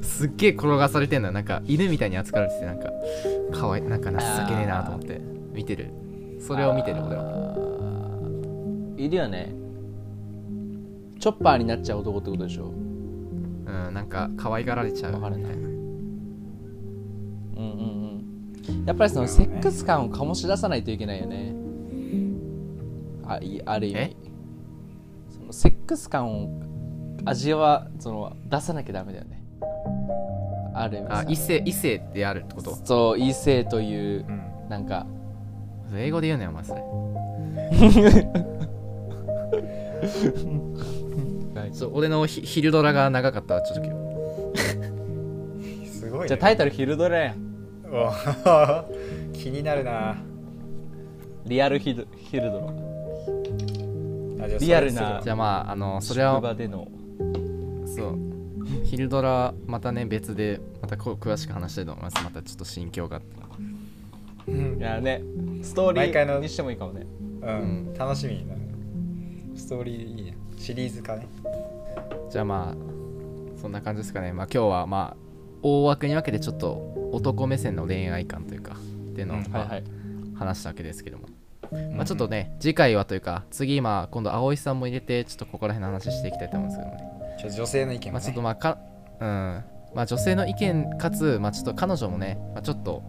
[0.03, 1.33] すっげえ転がされてんのよ。
[1.33, 2.93] なんか犬みたいに扱われててなんか
[3.53, 5.21] 可愛いなんか情けねえなと思って
[5.53, 5.91] 見てる。
[6.39, 7.55] それを見てる俺は。
[8.97, 9.53] いるよね。
[11.19, 12.67] チョッパーになっちゃう男ってことでしょ。
[12.67, 15.39] うんなんか可愛がられちゃうみたいな。
[15.39, 15.65] わかる
[17.57, 18.04] うんうんうん
[18.87, 21.55] やっぱりそのセックス感を醸し出さないといけないよね。
[23.27, 24.05] あいある意え？
[24.07, 24.17] 味
[25.39, 26.49] そのセックス感を
[27.25, 29.43] 味はその出さなきゃダメだよね。
[30.75, 31.09] ある意味。
[31.09, 32.77] さあ異性異性であるってこと？
[32.85, 34.43] そう異性といううん。
[34.69, 35.07] なんか。
[35.97, 36.83] 英語で言うねよお前それ。
[41.73, 43.95] そう俺のヒヒルドラが長かったわちょっと今
[45.83, 45.87] 日。
[45.89, 46.29] すごいね。
[46.29, 47.54] じゃあタイトルヒルドラやん
[49.33, 50.17] 気になるな。
[51.47, 52.61] リアルヒルヒルド
[54.39, 56.89] ラあじゃあリアルなじゃあまああのそれ職は場での。
[57.87, 58.19] そう。
[58.85, 62.25] ヒルドラまたね別でまたこう詳しく話したいと思います。
[62.25, 63.35] またちょっと心境があって
[64.49, 64.79] うん。
[64.79, 65.23] いやね
[65.63, 67.07] ストーリ毎回のーにしてもいいかもね。
[67.43, 68.61] うん、楽しみになる。
[69.55, 71.27] ストーリーいいねシリーズ化ね。
[72.31, 74.33] じゃあまあそんな感じですかね。
[74.33, 75.17] まあ今日はまあ
[75.63, 79.85] 大枠に分けてちょっと男目線の恋愛観というかっていうのを、うんまあはいはい。
[80.35, 81.29] 話したわけですけども、
[81.97, 87.37] まあ、ちょっとね次回はというか次まあ今度葵さんも入れてちょっとここら辺の話していきたいと思うんですけどもね。
[87.39, 88.11] ちょっと女性の意見も、ね。
[88.13, 88.79] まあちょっとまあか
[89.21, 89.65] うん。
[89.95, 93.03] まあ女性の意見かつまあちょっと彼女もね、まあ、ちょっと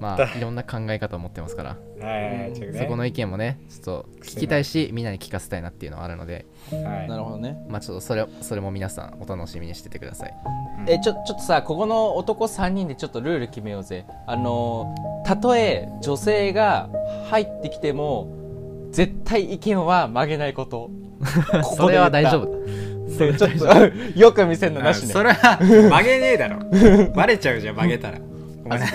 [0.00, 0.30] まだ。
[0.32, 1.76] あいろんな考え方を持ってますから。
[2.00, 2.78] はいはいね。
[2.78, 6.46] そこの意見もねちょっと聞きたいしみんなに聞かせたいなっていうのはあるので。
[6.70, 7.08] はい。
[7.08, 7.58] なるほどね。
[7.68, 10.34] まあちょっとそれそれも皆さんお楽しみにしててください。
[10.86, 14.06] えちょちょっとさここの男3人でちょっとルール決めようぜ。
[14.26, 14.94] あの
[15.24, 16.88] たとえ女性が
[17.30, 18.32] 入ってきても
[18.90, 20.90] 絶対意見は曲げないこと。
[21.64, 22.58] こそれは大丈夫
[23.08, 23.66] そうちょっと
[24.18, 25.12] よく見せんのなしね。
[25.12, 26.58] それは曲げねえだろ。
[27.14, 28.18] バレちゃうじゃん曲げたら。
[28.62, 28.80] ごめん。
[28.80, 28.86] な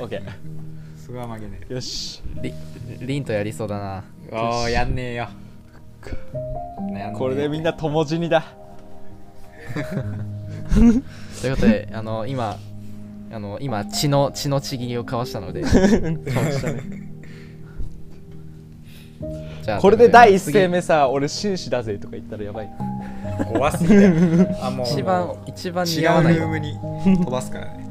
[0.00, 0.22] オッケ
[0.96, 2.22] それは曲げねーよし。
[2.40, 2.54] リ
[3.00, 4.04] リンとやりそうだな。
[4.30, 5.28] えおーやんねえよ。
[7.16, 8.44] これでみんな友死にだ。
[11.40, 12.56] ということであの今
[13.30, 15.62] あの今血の血のちぎりを交わしたので。
[19.62, 22.70] じゃあこれで第一次声目さ俺紳士だぜとか言ったらやばい。
[23.52, 24.14] 怖すぎだよ。
[24.62, 24.86] あもう。
[24.86, 26.36] 一番一番違似合わない。
[26.36, 26.74] ようルー
[27.04, 27.90] ムに飛ばすからね、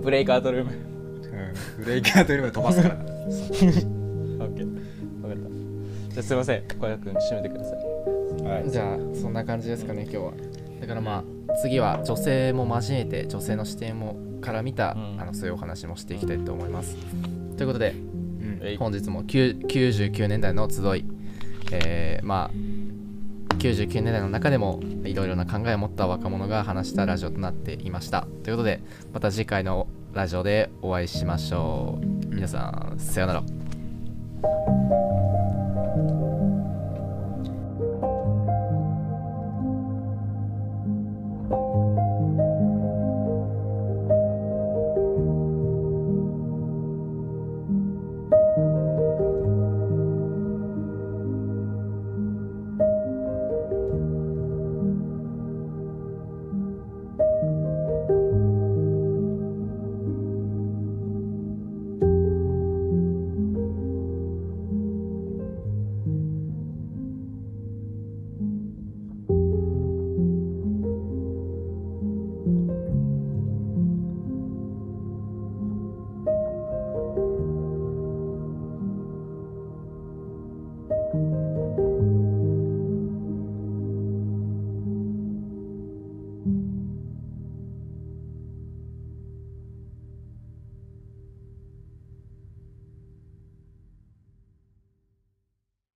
[0.00, 0.72] ブレイクアウトルーム。
[0.72, 2.94] うん、ブレイクアウトルーム飛ばすから。
[2.94, 5.36] なオッケー分かっ
[6.08, 6.14] た。
[6.14, 6.62] じゃあすいません。
[6.62, 8.42] 小籔君締めてください。
[8.42, 8.70] はい。
[8.70, 10.32] じゃあそんな感じですかね今日は。
[10.80, 15.20] だからまあ次は女性も交えて女性の視点もから見た、うん。
[15.20, 16.96] あのそういうお話もしていきたいと思います。
[17.56, 18.60] ということでうん。
[18.62, 18.76] えい。
[18.76, 21.04] 本日も9 99年代の集い、
[21.72, 22.79] えーまあ
[23.60, 28.26] 99年代の中でもいろいろな考えを持った若者が話したラジオとなっていました。
[28.42, 28.80] ということで
[29.12, 32.34] また次回のラジオでお会いしましょう。
[32.34, 35.29] 皆さんさようなら。